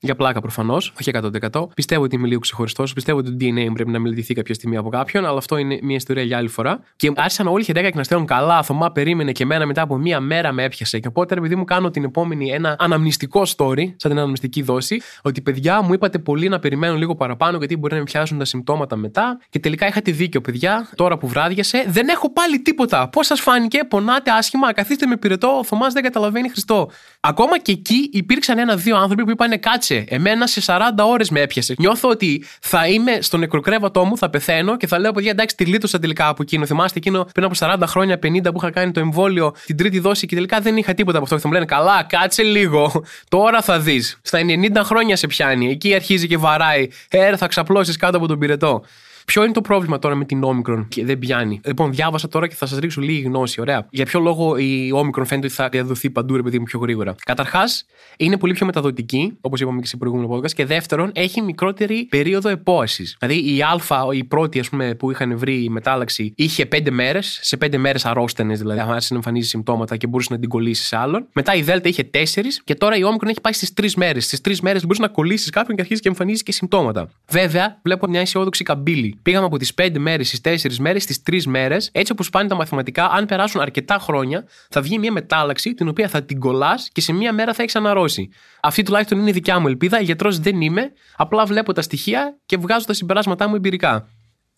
Για 0.00 0.14
πλάκα 0.14 0.40
προφανώς, 0.40 0.92
όχι 1.00 1.10
100%. 1.52 1.68
Πιστεύω 1.74 2.02
ότι 2.02 2.16
είμαι 2.16 2.26
λίγο 2.26 2.40
ξεχωριστός. 2.40 2.92
Πιστεύω 2.92 3.18
ότι 3.18 3.30
το 3.30 3.36
DNA 3.40 3.72
πρέπει 3.74 3.90
να 3.90 3.98
μελετηθεί 3.98 4.34
κάποια 4.34 4.54
στιγμή 4.54 4.76
από 4.76 4.88
κάποιον, 4.88 5.26
αλλά 5.26 5.38
αυτό 5.38 5.56
είναι 5.56 5.78
μια 5.82 5.96
ιστορία 5.96 6.22
για 6.22 6.36
άλλη 6.36 6.48
φορά. 6.48 6.80
Και 6.96 7.12
άρχισαν 7.16 7.46
όλοι 7.46 7.64
οι 7.68 7.72
και 7.72 7.92
να 7.94 8.02
στέλνουν 8.02 8.26
καλά. 8.26 8.62
Θωμά 8.62 8.92
περίμενε 8.92 9.32
και 9.32 9.46
μένα 9.46 9.66
μετά 9.66 9.82
από 9.82 9.96
μία 9.96 10.20
μέρα 10.20 10.52
με 10.52 10.64
έπιασε. 10.64 10.98
Και 10.98 11.08
οπότε, 11.08 11.34
επειδή 11.34 11.54
μου 11.54 11.64
κάνω 11.64 11.90
την 11.90 12.04
επόμενη 12.04 12.50
ένα 12.50 12.76
αναμνηστικό 12.78 13.42
story, 13.56 13.84
σαν 13.96 14.10
την 14.10 14.18
αναμνηστική 14.18 14.62
δόση, 14.62 15.00
ότι 15.22 15.40
παιδιά 15.40 15.82
μου 15.82 15.92
είπατε 15.92 16.18
πολύ 16.18 16.48
να 16.48 16.58
περιμένω 16.58 16.96
λίγο 16.96 17.14
παραπάνω 17.14 17.58
γιατί 17.58 17.76
μπορεί 17.76 17.92
να 17.92 17.98
με 17.98 18.04
πιάσουν 18.04 18.38
τα 18.38 18.44
συμπτώματα 18.44 18.96
μετά. 18.96 19.40
Και 19.50 19.58
τελικά 19.58 19.86
είχατε 19.86 20.10
δίκιο, 20.10 20.40
παιδιά. 20.40 20.88
Τώρα 20.94 21.18
που 21.18 21.28
βράδιασε, 21.28 21.84
δεν 21.88 22.08
έχω 22.08 22.32
πάλι 22.32 22.60
τίποτα. 22.60 23.08
Πώς 23.08 23.26
σας 23.26 23.40
φάνηκε, 23.40 23.84
πονάτε 23.84 24.30
άσχημα, 24.30 24.72
καθίστε 24.72 25.06
με 25.06 25.16
πυρετό, 25.16 25.48
ο 25.48 25.64
Θωμάς 25.64 25.92
δεν 25.92 26.02
καταλαβαίνει 26.02 26.48
Χριστό. 26.48 26.90
Ακόμα 27.20 27.58
και 27.58 27.72
εκεί 27.72 28.10
υπήρξαν 28.12 28.58
ένα-δύο 28.58 28.96
άνθρωποι 28.96 29.24
που 29.24 29.30
είπαν 29.30 29.60
κάτσε 29.60 29.87
Εμένα 29.94 30.46
σε 30.46 30.62
40 30.66 30.80
ώρες 31.06 31.30
με 31.30 31.40
έπιασε. 31.40 31.74
Νιώθω 31.78 32.08
ότι 32.08 32.44
θα 32.60 32.86
είμαι 32.86 33.18
στο 33.20 33.36
νεκροκρέβατό 33.36 34.04
μου, 34.04 34.16
θα 34.16 34.30
πεθαίνω 34.30 34.76
και 34.76 34.86
θα 34.86 34.98
λέω: 34.98 35.12
Παιδιά, 35.12 35.30
εντάξει, 35.30 35.56
τη 35.56 35.64
λύτωσα 35.64 35.98
τελικά 35.98 36.28
από 36.28 36.42
εκείνο. 36.42 36.66
Θυμάστε 36.66 36.98
εκείνο 36.98 37.26
πριν 37.34 37.46
από 37.46 37.54
40 37.58 37.82
χρόνια, 37.86 38.18
50 38.22 38.42
που 38.42 38.56
είχα 38.56 38.70
κάνει 38.70 38.92
το 38.92 39.00
εμβόλιο, 39.00 39.54
την 39.66 39.76
τρίτη 39.76 39.98
δόση 39.98 40.26
και 40.26 40.34
τελικά 40.34 40.60
δεν 40.60 40.76
είχα 40.76 40.94
τίποτα 40.94 41.16
από 41.16 41.24
αυτό. 41.24 41.36
Και 41.36 41.42
θα 41.42 41.48
μου 41.48 41.54
λένε: 41.54 41.64
Καλά, 41.66 42.02
κάτσε 42.08 42.42
λίγο. 42.42 43.04
Τώρα 43.28 43.62
θα 43.62 43.80
δεις. 43.80 44.18
Στα 44.22 44.38
90 44.40 44.80
χρόνια 44.84 45.16
σε 45.16 45.26
πιάνει. 45.26 45.70
Εκεί 45.70 45.94
αρχίζει 45.94 46.26
και 46.26 46.36
βαράει. 46.36 46.88
Ε, 47.08 47.36
θα 47.36 47.46
ξαπλώσεις 47.46 47.96
κάτω 47.96 48.16
από 48.16 48.26
τον 48.26 48.38
πυρετό. 48.38 48.84
Ποιο 49.32 49.42
είναι 49.44 49.52
το 49.52 49.60
πρόβλημα 49.60 49.98
τώρα 49.98 50.14
με 50.14 50.24
την 50.24 50.44
όμικρον 50.44 50.88
και 50.88 51.04
δεν 51.04 51.18
πιάνει; 51.18 51.60
Λοιπόν, 51.64 51.92
διάβασα 51.92 52.28
τώρα 52.28 52.46
και 52.46 52.54
θα 52.54 52.66
σας 52.66 52.78
ρίξω 52.78 53.00
λίγη 53.00 53.20
γνώση. 53.20 53.60
Ωραία. 53.60 53.86
Για 53.90 54.04
ποιο 54.04 54.20
λόγο 54.20 54.56
η 54.56 54.90
όμικρον 54.92 55.26
φαίνεται 55.26 55.46
ότι 55.46 55.54
θα 55.54 55.68
διαδοθεί 55.68 56.10
παντού, 56.10 56.36
ρε 56.36 56.42
παιδί 56.42 56.58
μου, 56.58 56.64
πιο 56.64 56.78
γρήγορα; 56.78 57.14
Καταρχάς, 57.24 57.84
είναι 58.16 58.36
πολύ 58.36 58.52
πιο 58.52 58.66
μεταδοτική, 58.66 59.36
όπως 59.40 59.60
είπαμε 59.60 59.80
και 59.80 59.86
σε 59.86 59.96
προηγούμενο 59.96 60.34
podcast. 60.34 60.52
Και 60.52 60.64
δεύτερον, 60.64 61.10
έχει 61.14 61.42
μικρότερη 61.42 62.06
περίοδο 62.10 62.48
επόασης. 62.48 63.16
Δηλαδή, 63.18 63.56
η 63.56 63.62
Α, 63.62 63.78
η 64.12 64.24
πρώτη, 64.24 64.58
ας 64.58 64.68
πούμε, 64.68 64.94
που 64.94 65.10
είχαν 65.10 65.38
βρει 65.38 65.64
η 65.64 65.68
μετάλλαξη, 65.68 66.32
είχε 66.36 66.66
πέντε 66.66 66.90
μέρες. 66.90 67.38
Σε 67.42 67.56
πέντε 67.56 67.78
μέρες 67.78 68.04
αρρώστενε, 68.04 68.54
δηλαδή, 68.54 68.80
αν 68.80 68.98
εμφανίζει 69.10 69.48
συμπτώματα 69.48 69.96
και 69.96 70.06
μπορούσε 70.06 70.32
να 70.32 70.38
την 70.38 70.48
κολλήσεις 70.48 70.86
σε 70.86 70.96
άλλον. 70.96 71.26
Μετά 71.32 71.54
η 71.54 71.62
Δέλτα 71.62 71.88
είχε 71.88 72.02
τέσσερις 72.02 72.62
και 72.64 72.74
τώρα 72.74 72.96
η 72.96 73.04
όμικρον 73.04 73.30
έχει 73.30 73.40
πάει 73.40 73.52
στις 73.52 73.72
τρεις 73.72 73.94
μέρες. 73.94 74.24
Στις 74.24 74.40
τρεις 74.40 74.60
μέρες 74.60 74.82
μπορείς 74.82 74.98
να 74.98 75.08
κολλήσεις 75.08 75.50
κάποιον 75.50 75.76
και 75.76 75.82
αρχίζεις 75.82 76.02
και 76.02 76.08
εμφανίζεις 76.08 76.42
και 76.42 76.52
συμπτώματα. 76.52 77.10
Βέβαια, 77.30 77.80
βλέπω 77.82 78.06
μια 78.08 78.20
αισιόδοξη 78.20 78.64
καμπύλη. 78.64 79.17
Πήγαμε 79.22 79.46
από 79.46 79.56
τις 79.56 79.72
5 79.74 79.98
μέρες 79.98 80.26
στις 80.26 80.40
4 80.40 80.76
μέρες 80.78 81.02
στις 81.02 81.22
3 81.22 81.42
μέρες, 81.46 81.90
έτσι 81.92 82.12
όπως 82.12 82.30
πάνε 82.30 82.48
τα 82.48 82.54
μαθηματικά, 82.54 83.06
αν 83.10 83.26
περάσουν 83.26 83.60
αρκετά 83.60 83.98
χρόνια, 83.98 84.44
θα 84.70 84.80
βγει 84.80 84.98
μια 84.98 85.12
μετάλλαξη 85.12 85.74
την 85.74 85.88
οποία 85.88 86.08
θα 86.08 86.22
την 86.22 86.38
κολλάς 86.38 86.88
και 86.92 87.00
σε 87.00 87.12
μία 87.12 87.32
μέρα 87.32 87.54
θα 87.54 87.62
έχεις 87.62 87.76
αναρρώσει. 87.76 88.28
Αυτή 88.62 88.82
τουλάχιστον 88.82 89.18
είναι 89.18 89.30
η 89.30 89.32
δικιά 89.32 89.58
μου 89.58 89.66
ελπίδα. 89.66 90.00
Γιατρός 90.00 90.38
δεν 90.38 90.60
είμαι, 90.60 90.92
απλά 91.16 91.44
βλέπω 91.44 91.72
τα 91.72 91.82
στοιχεία 91.82 92.38
και 92.46 92.56
βγάζω 92.56 92.86
τα 92.86 92.92
συμπεράσματά 92.92 93.48
μου 93.48 93.54
εμπειρικά. 93.54 94.08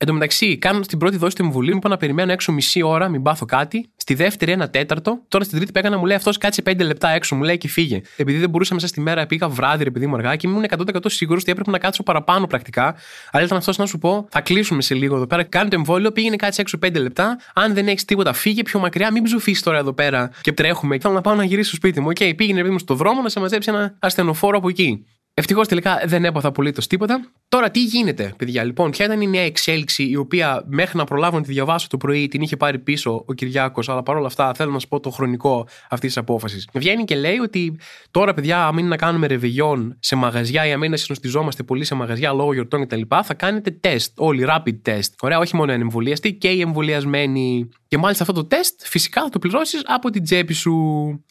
Εν 0.02 0.06
τω 0.06 0.12
μεταξύ, 0.12 0.58
κάνω 0.58 0.80
την 0.80 0.98
πρώτη 0.98 1.16
δόση 1.16 1.36
του 1.36 1.42
εμβολίου, 1.44 1.72
μου 1.72 1.78
είπα 1.78 1.88
να 1.88 1.96
περιμένω 1.96 2.32
έξω 2.32 2.52
μισή 2.52 2.82
ώρα, 2.82 3.08
μην 3.08 3.22
πάθω 3.22 3.44
κάτι. 3.44 3.90
Στη 3.96 4.14
δεύτερη, 4.14 4.52
ένα 4.52 4.70
τέταρτο. 4.70 5.22
Τώρα 5.28 5.44
στην 5.44 5.56
τρίτη 5.56 5.72
που 5.72 5.78
έκανα, 5.78 5.98
μου 5.98 6.04
λέει 6.04 6.16
αυτός 6.16 6.38
κάτσε 6.38 6.62
πέντε 6.62 6.84
λεπτά 6.84 7.08
έξω, 7.08 7.34
μου 7.34 7.42
λέει 7.42 7.58
και 7.58 7.68
φύγε. 7.68 8.00
Επειδή 8.16 8.38
δεν 8.38 8.50
μπορούσα 8.50 8.74
μέσα 8.74 8.86
στη 8.86 9.00
μέρα, 9.00 9.26
πήγα 9.26 9.48
βράδυ, 9.48 9.84
επειδή 9.86 10.06
μου 10.06 10.14
αργά 10.14 10.36
και 10.36 10.48
ήμουν 10.48 10.64
100% 10.68 10.96
σίγουρος 11.06 11.42
ότι 11.42 11.50
έπρεπε 11.50 11.70
να 11.70 11.78
κάτσω 11.78 12.02
παραπάνω 12.02 12.46
πρακτικά. 12.46 12.94
Αλλά 13.30 13.44
ήταν 13.44 13.56
αυτός 13.56 13.78
να 13.78 13.86
σου 13.86 13.98
πω, 13.98 14.26
θα 14.30 14.40
κλείσουμε 14.40 14.82
σε 14.82 14.94
λίγο 14.94 15.16
εδώ 15.16 15.26
πέρα. 15.26 15.42
Κάνε 15.42 15.68
το 15.68 15.76
εμβόλιο, 15.76 16.12
πήγαινε 16.12 16.36
κάτσε 16.36 16.60
έξω 16.60 16.78
πέντε 16.78 16.98
λεπτά. 16.98 17.38
Αν 17.54 17.74
δεν 17.74 17.88
έχεις 17.88 18.04
τίποτα, 18.04 18.32
φύγε 18.32 18.62
πιο 18.62 18.80
μακριά, 18.80 19.12
μην 19.12 19.22
ψοφήσεις 19.22 19.62
τώρα 19.62 19.78
εδώ 19.78 19.92
πέρα 19.92 20.30
και 20.40 20.52
τρέχουμε. 20.52 20.98
Θέλω 20.98 21.14
να 21.14 21.20
πάω 21.20 21.34
να 21.34 21.44
γυρίσω 21.44 21.68
στο 21.68 21.76
σπίτι 21.76 22.00
μου. 22.00 22.08
OK, 22.08 22.16
okay, 22.20 22.32
πήγαινε 22.36 22.58
επειδή 22.58 22.72
μου 22.72 22.78
στο 22.78 22.94
δρόμο 22.94 23.22
να 23.22 23.28
σε 23.28 23.40
μαζέψει 23.40 23.70
ένα 23.70 23.96
ασθενοφόρο 23.98 24.58
από 24.58 24.68
εκεί. 24.68 25.06
Ευτυχώς 25.34 25.68
τελικά 25.68 26.02
δεν 26.04 26.24
έπαθα 26.24 26.48
απολύτως 26.48 26.86
τίποτα. 26.86 27.20
Τώρα 27.50 27.70
τι 27.70 27.84
γίνεται, 27.84 28.32
παιδιά; 28.36 28.64
Λοιπόν, 28.64 28.90
ποια 28.90 29.04
ήταν 29.04 29.20
η 29.20 29.26
νέα 29.26 29.42
εξέλιξη 29.42 30.08
η 30.08 30.16
οποία 30.16 30.64
μέχρι 30.66 30.96
να 30.96 31.04
προλάβω 31.04 31.36
να 31.36 31.42
τη 31.42 31.52
διαβάσω 31.52 31.86
το 31.88 31.96
πρωί 31.96 32.28
την 32.28 32.40
είχε 32.40 32.56
πάρει 32.56 32.78
πίσω 32.78 33.24
ο 33.26 33.32
Κυριάκος, 33.32 33.88
αλλά 33.88 34.02
παρόλα 34.02 34.26
αυτά 34.26 34.54
θέλω 34.54 34.72
να 34.72 34.78
σου 34.78 34.88
πω 34.88 35.00
το 35.00 35.10
χρονικό 35.10 35.66
αυτής 35.90 36.08
της 36.08 36.16
απόφασης. 36.16 36.68
Βγαίνει 36.72 37.04
και 37.04 37.14
λέει 37.14 37.38
ότι 37.38 37.78
τώρα, 38.10 38.34
παιδιά, 38.34 38.66
αν 38.66 38.78
είναι 38.78 38.88
να 38.88 38.96
κάνουμε 38.96 39.26
ρεβιγιόν 39.26 39.96
σε 40.00 40.16
μαγαζιά 40.16 40.66
ή 40.66 40.72
αν 40.72 40.78
είναι 40.78 40.88
να 40.88 40.96
συνοστιζόμαστε 40.96 41.62
πολύ 41.62 41.84
σε 41.84 41.94
μαγαζιά 41.94 42.32
λόγω 42.32 42.52
γιορτών 42.52 42.86
κτλ., 42.86 43.00
θα 43.22 43.34
κάνετε 43.34 43.70
τεστ. 43.70 44.12
Όλοι 44.16 44.46
rapid 44.48 44.76
test. 44.88 45.10
Ωραία, 45.20 45.38
όχι 45.38 45.56
μόνο 45.56 45.72
οι 45.72 45.74
εμβολιαστοί 45.74 46.34
και 46.34 46.48
οι 46.48 46.60
εμβολιασμένοι. 46.60 47.68
Και 47.88 47.98
μάλιστα 47.98 48.22
αυτό 48.22 48.34
το 48.34 48.44
τεστ 48.44 48.80
φυσικά 48.84 49.22
θα 49.22 49.28
το 49.28 49.38
πληρώσεις 49.38 49.82
από 49.86 50.10
την 50.10 50.22
τσέπη 50.22 50.52
σου. 50.54 50.74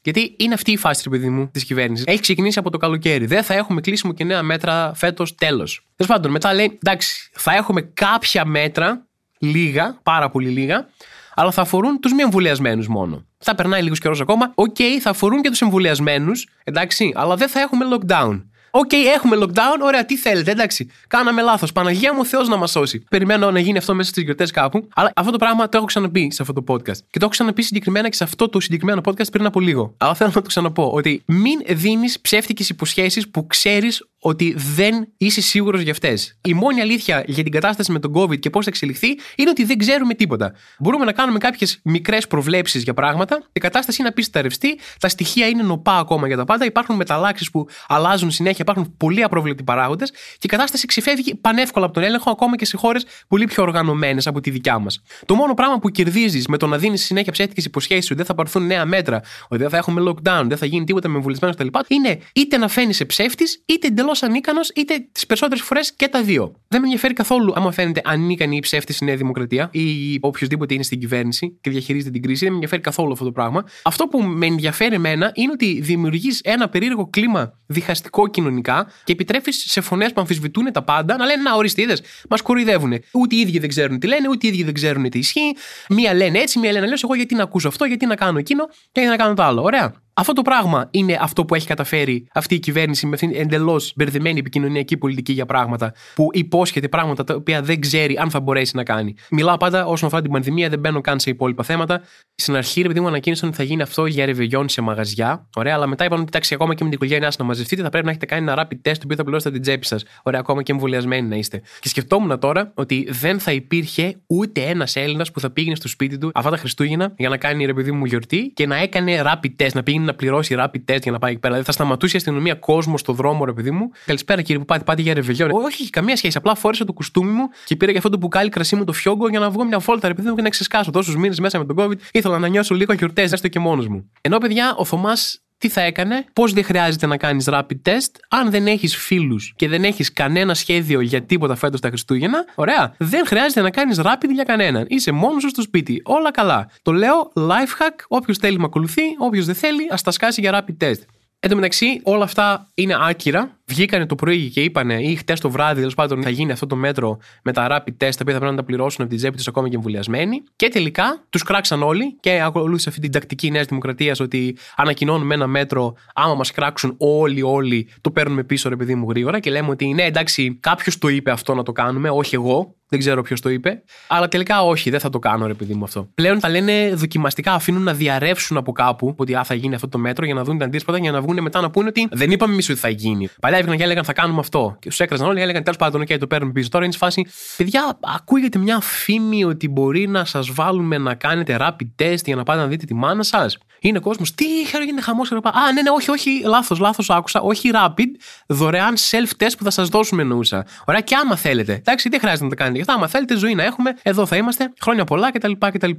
Γιατί 0.03 0.35
είναι 0.37 0.53
αυτή 0.53 0.71
η 0.71 0.77
φάση, 0.77 1.01
ρε 1.03 1.09
παιδί 1.09 1.29
μου, 1.29 1.49
της 1.51 1.65
κυβέρνησης. 1.65 2.05
Έχει 2.05 2.19
ξεκινήσει 2.19 2.59
από 2.59 2.69
το 2.69 2.77
καλοκαίρι. 2.77 3.25
Δεν 3.25 3.43
θα 3.43 3.53
έχουμε 3.53 3.81
κλείσιμο 3.81 4.13
και 4.13 4.23
νέα 4.23 4.43
μέτρα 4.43 4.91
φέτος 4.95 5.35
τέλος. 5.35 5.83
Τέλος 5.99 6.13
πάντων, 6.13 6.31
μετά 6.31 6.53
λέει, 6.53 6.79
εντάξει, 6.83 7.29
θα 7.33 7.55
έχουμε 7.55 7.81
κάποια 7.81 8.45
μέτρα, 8.45 9.05
λίγα, 9.39 9.99
πάρα 10.03 10.29
πολύ 10.29 10.49
λίγα, 10.49 10.87
αλλά 11.33 11.51
θα 11.51 11.61
αφορούν 11.61 11.99
τους 11.99 12.13
μη 12.13 12.21
εμβολιασμένους 12.21 12.87
μόνο. 12.87 13.25
Θα 13.37 13.55
περνάει 13.55 13.81
λίγος 13.81 13.99
καιρός 13.99 14.21
ακόμα. 14.21 14.51
OK, 14.55 14.75
okay, 14.79 14.99
θα 15.01 15.09
αφορούν 15.09 15.41
και 15.41 15.49
τους 15.49 15.61
εμβολιασμένους, 15.61 16.47
εντάξει, 16.63 17.13
αλλά 17.15 17.35
δεν 17.35 17.47
θα 17.47 17.59
έχουμε 17.59 17.85
lockdown. 17.91 18.43
OK, 18.71 18.89
okay, 18.89 19.15
έχουμε 19.15 19.37
lockdown. 19.39 19.79
Ωραία, 19.83 20.05
τι 20.05 20.17
θέλετε, 20.17 20.51
εντάξει. 20.51 20.89
Κάναμε 21.07 21.41
λάθος. 21.41 21.71
Παναγία 21.71 22.13
μου, 22.13 22.25
Θεός 22.25 22.47
να 22.47 22.57
μας 22.57 22.71
σώσει. 22.71 23.03
Περιμένω 23.09 23.51
να 23.51 23.59
γίνει 23.59 23.77
αυτό 23.77 23.95
μέσα 23.95 24.09
στις 24.09 24.23
γιορτές 24.23 24.51
κάπου. 24.51 24.87
Αλλά 24.95 25.11
αυτό 25.15 25.31
το 25.31 25.37
πράγμα 25.37 25.69
το 25.69 25.77
έχω 25.77 25.85
ξαναπεί 25.85 26.31
σε 26.31 26.41
αυτό 26.41 26.53
το 26.53 26.73
podcast. 26.73 26.97
Και 27.09 27.19
το 27.19 27.19
έχω 27.19 27.29
ξαναπεί 27.29 27.61
συγκεκριμένα 27.61 28.09
και 28.09 28.15
σε 28.15 28.23
αυτό 28.23 28.49
το 28.49 28.59
συγκεκριμένο 28.59 29.01
podcast 29.05 29.31
πριν 29.31 29.45
από 29.45 29.59
λίγο. 29.59 29.95
Αλλά 29.97 30.13
θέλω 30.13 30.31
να 30.35 30.41
το 30.41 30.47
ξαναπώ 30.47 30.91
ότι 30.91 31.23
μην 31.25 31.59
δίνεις 31.67 32.19
ψεύτικες 32.19 32.69
υποσχέσεις 32.69 33.29
που 33.29 33.47
ξέρεις 33.47 34.07
ότι 34.19 34.55
δεν 34.75 35.07
είσαι 35.17 35.41
σίγουρος 35.41 35.81
για 35.81 35.91
αυτές. 35.91 36.37
Η 36.41 36.53
μόνη 36.53 36.81
αλήθεια 36.81 37.23
για 37.27 37.43
την 37.43 37.51
κατάσταση 37.51 37.91
με 37.91 37.99
τον 37.99 38.13
COVID 38.15 38.39
και 38.39 38.49
πώς 38.49 38.63
θα 38.63 38.69
εξελιχθεί 38.69 39.07
είναι 39.35 39.49
ότι 39.49 39.63
δεν 39.63 39.77
ξέρουμε 39.77 40.13
τίποτα. 40.13 40.53
Μπορούμε 40.79 41.05
να 41.05 41.11
κάνουμε 41.11 41.37
κάποιες 41.37 41.79
μικρές 41.83 42.27
προβλέψεις 42.27 42.83
για 42.83 42.93
πράγματα. 42.93 43.43
Η 43.51 43.59
κατάσταση 43.59 43.97
είναι 43.99 44.09
απίστευτα 44.09 44.41
ρευστή. 44.41 44.79
Τα 44.99 45.09
στοιχεία 45.09 45.47
είναι 45.47 45.63
νοπά 45.63 45.97
ακόμα 45.97 46.27
για 46.27 46.37
τα 46.37 46.43
πάντα. 46.43 46.65
Υπάρχουν 46.65 46.95
μεταλλάξεις 46.95 47.49
που 47.51 47.67
αλλάζουν 47.87 48.31
συνέχεια. 48.31 48.59
Υπάρχουν 48.61 48.93
πολλοί 48.97 49.23
απρόβλεπτοι 49.23 49.63
παράγοντες. 49.63 50.11
Και 50.11 50.39
η 50.41 50.47
κατάσταση 50.47 50.85
ξεφεύγει 50.85 51.35
πανεύκολα 51.35 51.85
από 51.85 51.93
τον 51.93 52.03
έλεγχο 52.03 52.31
ακόμα 52.31 52.55
και 52.55 52.65
σε 52.65 52.77
χώρες 52.77 53.05
πολύ 53.27 53.45
πιο 53.45 53.63
οργανωμένες 53.63 54.27
από 54.27 54.39
τη 54.39 54.49
δικιά 54.49 54.79
μας. 54.79 55.01
Το 55.25 55.35
μόνο 55.35 55.53
πράγμα 55.53 55.79
που 55.79 55.89
κερδίζεις 55.89 56.47
με 56.47 56.57
το 56.57 56.67
να 56.67 56.77
δίνεις 56.77 57.05
συνέχεια 57.05 57.31
ψεύτικες 57.31 57.65
υποσχέσεις 57.65 58.05
ότι 58.05 58.15
δεν 58.15 58.25
θα 58.25 58.33
πάρθουν 58.33 58.65
νέα 58.65 58.85
μέτρα, 58.85 59.21
ότι 59.47 59.61
δεν 59.61 59.69
θα 59.69 59.77
έχουμε 59.77 60.01
lockdown, 60.11 60.43
δεν 60.47 60.57
θα 60.57 60.65
γίνει 60.65 60.85
τίποτα 60.85 61.07
με 61.09 61.15
εμβολισμένους 61.15 61.55
κτλ. 61.55 61.67
είναι 61.87 62.19
είτε 62.33 62.57
να 62.57 62.67
φαίνει 62.67 63.05
ψεύτης 63.05 63.63
είτε 63.65 63.87
εντελώς 63.87 64.08
εντελώ 64.09 64.31
ανίκανος, 64.33 64.71
είτε 64.75 65.07
τις 65.11 65.25
περισσότερες 65.25 65.63
φορές 65.63 65.93
και 65.93 66.07
τα 66.07 66.23
δύο. 66.23 66.55
Δεν 66.67 66.79
με 66.79 66.85
ενδιαφέρει 66.85 67.13
καθόλου 67.13 67.53
άμα 67.55 67.71
φαίνεται 67.71 68.01
ανίκανη 68.03 68.55
ή 68.55 68.59
ψεύτη 68.59 68.95
η 69.01 69.05
Νέα 69.05 69.15
Δημοκρατία 69.15 69.69
ή 69.71 70.17
οποιοδήποτε 70.21 70.73
είναι 70.73 70.83
στην 70.83 70.99
κυβέρνηση 70.99 71.57
και 71.61 71.69
διαχειρίζεται 71.69 72.11
την 72.11 72.21
κρίση. 72.21 72.39
Δεν 72.39 72.47
με 72.47 72.53
ενδιαφέρει 72.53 72.81
καθόλου 72.81 73.11
αυτό 73.11 73.25
το 73.25 73.31
πράγμα. 73.31 73.63
Αυτό 73.83 74.07
που 74.07 74.21
με 74.21 74.45
ενδιαφέρει 74.45 74.95
εμένα 74.95 75.31
είναι 75.33 75.51
ότι 75.51 75.79
δημιουργείς 75.81 76.41
ένα 76.43 76.69
περίεργο 76.69 77.09
κλίμα 77.09 77.53
διχαστικό 77.65 78.27
κοινωνικά 78.27 78.91
και 79.03 79.11
επιτρέπει 79.11 79.53
σε 79.53 79.81
φωνές 79.81 80.13
που 80.13 80.21
αμφισβητούν 80.21 80.71
τα 80.71 80.83
πάντα 80.83 81.17
να 81.17 81.25
λένε 81.25 81.41
Να, 81.41 81.55
ορίστε, 81.55 81.81
είδες, 81.81 82.01
μας 82.29 82.41
κοροϊδεύουν. 82.41 82.93
Ούτε 83.13 83.35
οι 83.35 83.39
ίδιοι 83.39 83.59
δεν 83.59 83.69
ξέρουν 83.69 83.99
τι 83.99 84.07
λένε, 84.07 84.29
ούτε 84.29 84.47
οι 84.47 84.49
ίδιοι 84.49 84.63
δεν 84.63 84.73
ξέρουν 84.73 85.09
τι 85.09 85.19
ισχύει. 85.19 85.55
Μία 85.89 86.13
λένε 86.13 86.39
έτσι, 86.39 86.59
μία 86.59 86.71
λένε 86.71 86.83
αλλιώς. 86.83 87.03
Εγώ 87.03 87.15
γιατί 87.15 87.35
να 87.35 87.43
ακούσω 87.43 87.67
αυτό, 87.67 87.85
γιατί 87.85 88.05
να 88.05 88.15
κάνω 88.15 88.37
εκείνο 88.37 88.65
και 88.67 89.01
γιατί 89.01 89.09
να 89.09 89.15
κάνω 89.15 89.33
το 89.33 89.43
άλλο. 89.43 89.61
Ωραία. 89.61 89.93
Αυτό 90.19 90.33
το 90.33 90.41
πράγμα 90.41 90.87
είναι 90.91 91.17
αυτό 91.21 91.45
που 91.45 91.55
έχει 91.55 91.67
καταφέρει 91.67 92.27
αυτή 92.33 92.55
η 92.55 92.59
κυβέρνηση 92.59 93.05
με 93.05 93.13
αυτήν 93.13 93.31
την 93.31 93.41
εντελώς 93.41 93.93
μπερδεμένη 93.95 94.39
επικοινωνιακή 94.39 94.97
πολιτική 94.97 95.31
για 95.31 95.45
πράγματα 95.45 95.93
που 96.15 96.29
υπόσχεται 96.31 96.87
πράγματα 96.87 97.23
τα 97.23 97.35
οποία 97.35 97.61
δεν 97.61 97.81
ξέρει 97.81 98.17
αν 98.17 98.29
θα 98.29 98.39
μπορέσει 98.39 98.75
να 98.75 98.83
κάνει. 98.83 99.15
Μιλάω 99.31 99.57
πάντα 99.57 99.85
όσον 99.85 100.07
αφορά 100.07 100.21
την 100.21 100.31
πανδημία, 100.31 100.69
δεν 100.69 100.79
μπαίνω 100.79 101.01
καν 101.01 101.19
σε 101.19 101.29
υπόλοιπα 101.29 101.63
θέματα. 101.63 102.01
Στην 102.35 102.55
αρχή, 102.55 102.79
επειδή 102.81 102.99
μου 102.99 103.07
ανακοίνωσαν 103.07 103.47
ότι 103.47 103.57
θα 103.57 103.63
γίνει 103.63 103.81
αυτό 103.81 104.05
για 104.05 104.25
ρεβεγιόν 104.25 104.69
σε 104.69 104.81
μαγαζιά. 104.81 105.47
Ωραία, 105.55 105.73
αλλά 105.73 105.87
μετά 105.87 106.05
είπαν 106.05 106.17
ότι 106.17 106.27
εντάξει, 106.27 106.53
ακόμα 106.53 106.73
και 106.73 106.83
με 106.83 106.89
την 106.89 106.97
οικογένειά 106.97 107.27
σας 107.27 107.37
να 107.37 107.45
μαζευτείτε, 107.45 107.81
θα 107.81 107.89
πρέπει 107.89 108.05
να 108.05 108.11
έχετε 108.11 108.25
κάνει 108.25 108.51
ένα 108.51 108.63
rapid 108.63 108.89
test 108.89 108.93
το 108.93 109.01
οποίο 109.03 109.15
θα 109.15 109.23
πληρώσετε 109.23 109.51
την 109.51 109.61
τσέπη 109.61 109.85
σας. 109.85 110.03
Ωραία, 110.23 110.39
ακόμα 110.39 110.63
και 110.63 110.71
εμβολιασμένοι 110.71 111.27
να 111.27 111.35
είστε. 111.35 111.61
Και 111.79 111.87
σκεφτόμουν 111.87 112.39
τώρα 112.39 112.71
ότι 112.73 113.07
δεν 113.09 113.39
θα 113.39 113.51
υπήρχε 113.51 114.15
ούτε 114.27 114.61
ένας 114.61 114.95
Έλληνας 114.95 115.31
που 115.31 115.39
θα 115.39 115.49
πήγαινε 115.49 115.75
στο 115.75 115.87
σπίτι 115.87 116.17
του 116.17 116.31
αυτά 116.33 116.49
τα 116.49 116.57
Χριστούγεννα 116.57 117.13
για 117.17 117.29
να 117.29 117.37
κάνει 117.37 117.65
ρε 117.65 117.73
παιδί 117.73 117.91
μου 117.91 118.05
γιορτή 118.05 118.51
και 118.53 118.67
να 118.67 118.75
έκανε 118.75 119.21
rapid 119.25 119.63
test, 119.63 119.71
να 119.73 119.83
πήγαινε 119.83 120.08
να 120.09 120.15
πληρώσει 120.15 120.55
rapid 120.59 120.93
test 120.93 121.01
για 121.01 121.11
να 121.11 121.19
πάει 121.19 121.31
εκεί 121.31 121.39
πέρα. 121.39 121.53
Δηλαδή 121.53 121.63
θα 121.63 121.71
σταματούσε 121.71 122.15
η 122.15 122.17
αστυνομία 122.17 122.53
κόσμος 122.53 122.99
στο 122.99 123.13
δρόμο, 123.13 123.45
ρε 123.45 123.53
παιδί 123.53 123.71
μου. 123.71 123.89
Καλησπέρα 124.05 124.41
κύριε 124.41 124.59
που 124.59 124.65
πάτε, 124.65 124.83
πάτε 124.83 125.01
για 125.01 125.13
ρεβελιό. 125.13 125.49
Όχι, 125.51 125.81
έχει 125.81 125.89
καμία 125.89 126.15
σχέση. 126.15 126.37
Απλά 126.37 126.55
φόρεσα 126.55 126.85
το 126.85 126.93
κουστούμι 126.93 127.31
μου 127.31 127.43
και 127.65 127.75
πήρα 127.75 127.91
και 127.91 127.97
αυτό 127.97 128.09
το 128.09 128.17
μπουκάλι 128.17 128.49
κρασί 128.49 128.75
μου 128.75 128.83
το 128.83 128.93
φιόγκο 128.93 129.29
για 129.29 129.39
να 129.39 129.49
βγω 129.49 129.63
μια 129.65 129.79
φόλτα, 129.79 130.07
ρε 130.07 130.13
παιδί 130.13 130.29
μου 130.29 130.35
και 130.35 130.41
να 130.41 130.49
ξεσκάσω. 130.49 130.91
Τόσους 130.91 131.15
μήνες 131.15 131.39
μέσα 131.39 131.57
με 131.57 131.65
τον 131.65 131.75
COVID 131.79 131.97
ήθελα 132.11 132.39
να 132.39 132.47
νιώσω 132.47 132.75
λίγο 132.75 132.93
γιορτέ, 132.93 133.21
έστω 133.21 133.47
και 133.47 133.59
μόνος 133.59 133.87
μου. 133.87 134.11
Ενώ 134.21 134.37
παιδιά, 134.37 134.75
ο 134.77 134.85
Θωμάς 134.85 135.43
τι 135.59 135.69
θα 135.69 135.81
έκανε, 135.81 136.25
πώς 136.33 136.53
δεν 136.53 136.63
χρειάζεται 136.63 137.05
να 137.07 137.17
κάνεις 137.17 137.47
rapid 137.49 137.81
test, 137.85 138.11
αν 138.29 138.49
δεν 138.49 138.67
έχεις 138.67 138.95
φίλους 138.95 139.53
και 139.55 139.67
δεν 139.67 139.83
έχεις 139.83 140.13
κανένα 140.13 140.53
σχέδιο 140.53 141.01
για 141.01 141.21
τίποτα 141.21 141.55
φέτος 141.55 141.79
τα 141.81 141.87
Χριστούγεννα. 141.87 142.45
Ωραία, 142.55 142.93
δεν 142.97 143.25
χρειάζεται 143.25 143.61
να 143.61 143.69
κάνεις 143.69 143.99
rapid 144.03 144.29
για 144.33 144.43
κανέναν. 144.43 144.85
Είσαι 144.87 145.11
μόνος 145.11 145.41
σου 145.41 145.49
στο 145.49 145.61
σπίτι. 145.61 146.01
Όλα 146.05 146.31
καλά. 146.31 146.69
Το 146.81 146.91
λέω 146.91 147.31
life 147.35 147.83
hack. 147.83 147.95
Όποιος 148.07 148.37
θέλει 148.37 148.57
με 148.57 148.65
ακολουθεί, 148.65 149.01
όποιος 149.17 149.45
δεν 149.45 149.55
θέλει, 149.55 149.87
ας 149.91 150.01
τα 150.01 150.11
σκάσει 150.11 150.41
για 150.41 150.63
rapid 150.65 150.83
test. 150.85 151.01
Εν 151.39 151.49
τω 151.49 151.55
μεταξύ, 151.55 152.01
όλα 152.03 152.23
αυτά 152.23 152.69
είναι 152.73 152.95
άκυρα. 152.99 153.58
Βγήκανε 153.69 154.05
το 154.05 154.15
πρωί 154.15 154.49
και 154.49 154.61
είπανε, 154.61 155.01
ή 155.01 155.15
χτες 155.15 155.39
το 155.39 155.49
βράδυ, 155.49 155.79
τέλος 155.79 155.95
πάντων, 155.95 156.23
θα 156.23 156.29
γίνει 156.29 156.51
αυτό 156.51 156.67
το 156.67 156.75
μέτρο 156.75 157.17
με 157.43 157.51
τα 157.51 157.67
rapid 157.69 157.91
test, 157.91 157.95
τα 157.97 158.17
οποία 158.21 158.33
θα 158.33 158.39
πρέπει 158.39 158.51
να 158.51 158.55
τα 158.55 158.63
πληρώσουν 158.63 159.01
από 159.01 159.09
την 159.09 159.17
τσέπη 159.17 159.37
τους 159.37 159.47
ακόμα 159.47 159.69
και 159.69 159.75
εμβολιασμένοι. 159.75 160.43
Και 160.55 160.67
τελικά 160.67 161.23
τους 161.29 161.43
κράξαν 161.43 161.83
όλοι 161.83 162.17
και 162.19 162.41
ακολούθησε 162.41 162.89
αυτή 162.89 163.01
την 163.01 163.11
τακτική 163.11 163.51
Νέας 163.51 163.65
Δημοκρατίας 163.65 164.19
ότι 164.19 164.57
ανακοινώνουμε 164.75 165.33
ένα 165.33 165.47
μέτρο. 165.47 165.93
Άμα 166.13 166.33
μας 166.33 166.51
κράξουν 166.51 166.95
όλοι, 166.97 167.41
όλοι, 167.41 167.87
το 168.01 168.11
παίρνουμε 168.11 168.43
πίσω, 168.43 168.69
ρε 168.69 168.75
παιδί 168.75 168.95
μου, 168.95 169.09
γρήγορα 169.09 169.39
και 169.39 169.51
λέμε 169.51 169.69
ότι 169.69 169.93
ναι, 169.93 170.03
εντάξει, 170.03 170.57
κάποιος 170.59 170.97
το 170.97 171.07
είπε 171.07 171.31
αυτό 171.31 171.55
να 171.55 171.63
το 171.63 171.71
κάνουμε, 171.71 172.09
όχι 172.09 172.35
εγώ. 172.35 172.73
Δεν 172.91 172.99
ξέρω 172.99 173.21
ποιος 173.21 173.41
το 173.41 173.49
είπε. 173.49 173.83
Αλλά 174.07 174.27
τελικά 174.27 174.61
όχι, 174.63 174.89
δεν 174.89 174.99
θα 174.99 175.09
το 175.09 175.19
κάνω, 175.19 175.47
ρε 175.47 175.53
παιδί 175.53 175.73
μου 175.73 175.83
αυτό. 175.83 176.09
Πλέον 176.15 176.39
τα 176.39 176.49
λένε 176.49 176.91
δοκιμαστικά, 176.93 177.53
αφήνουν 177.53 177.83
να 177.83 177.93
διαρρεύσουν 177.93 178.57
από 178.57 178.71
κάπου 178.71 179.13
ότι 179.17 179.35
α, 179.35 179.43
θα 179.43 179.53
γίνει 179.53 179.75
αυτό 179.75 179.87
το 179.87 179.97
μέτρο 179.97 180.25
για 180.25 180.33
να 180.33 180.43
δουν 180.43 180.57
τα 180.57 180.65
αντίστοιχα 180.65 180.97
για 180.97 181.11
να 181.11 181.21
βγουν 181.21 181.41
μετά 181.41 181.61
να 181.61 181.69
πούνε 181.69 181.87
ότι 181.87 182.07
δεν 182.11 182.31
είπαμε 182.31 182.53
εμείς 182.53 182.69
ότι 182.69 182.79
θα 182.79 182.89
γίνει. 182.89 183.29
Παλιά 183.41 183.58
έβγαιναν 183.59 183.77
και 183.77 183.83
έλεγαν 183.83 184.03
θα 184.03 184.13
κάνουμε 184.13 184.39
αυτό. 184.39 184.75
Και 184.79 184.89
τους 184.89 184.99
έκραζαν 184.99 185.27
όλοι 185.27 185.35
και 185.35 185.43
έλεγαν 185.43 185.63
τέλος 185.63 185.77
πάντων, 185.77 186.01
OK, 186.01 186.17
το 186.19 186.27
παίρνουμε 186.27 186.51
πίσω. 186.51 186.69
Τώρα 186.69 186.83
είναι 186.83 186.93
σε 186.93 186.99
φάση, 186.99 187.25
παιδιά, 187.57 187.99
ακούγεται 188.01 188.59
μια 188.59 188.79
φήμη 188.79 189.43
ότι 189.43 189.69
μπορεί 189.69 190.07
να 190.07 190.25
σας 190.25 190.51
βάλουμε 190.51 190.97
να 190.97 191.15
κάνετε 191.15 191.57
rapid 191.59 192.03
test 192.03 192.23
για 192.25 192.35
να 192.35 192.43
πάτε 192.43 192.59
να 192.59 192.67
δείτε 192.67 192.85
τη 192.85 192.93
μάνα 192.93 193.23
σας. 193.23 193.57
Είναι 193.79 193.99
κόσμος, 193.99 194.33
τι 194.33 194.45
γίνεται 194.61 195.01
χαμός, 195.01 195.31
Α, 195.31 195.37
ναι, 195.73 195.81
ναι, 195.81 195.89
όχι, 195.89 196.11
όχι, 196.11 196.41
λάθος, 196.43 196.79
λάθος 196.79 197.09
άκουσα. 197.09 197.41
Όχι 197.41 197.69
rapid, 197.73 198.07
δωρεάν 198.47 198.95
self-test 198.97 199.51
που 199.57 199.63
θα 199.63 199.69
σας 199.69 199.89
δώσουμε 199.89 200.21
εννοούσα. 200.21 200.65
Ωραία, 200.85 201.01
και 201.01 201.15
άμα 201.15 201.35
θέλετε. 201.35 201.73
Εντάξει, 201.73 202.09
δεν 202.09 202.19
χρειάζεται 202.19 202.43
να 202.43 202.49
το 202.49 202.55
κάνετε 202.55 202.75
γι' 202.75 202.81
αυτά. 202.81 202.93
Άμα 202.93 203.07
θέλετε 203.07 203.37
ζωή 203.37 203.55
να 203.55 203.63
έχουμε, 203.63 203.93
εδώ 204.01 204.25
θα 204.25 204.35
είμαστε, 204.35 204.73
χρόνια 204.81 205.03
πολλά 205.03 205.31
κτλ. 205.31 205.51
κτλ. 205.57 205.91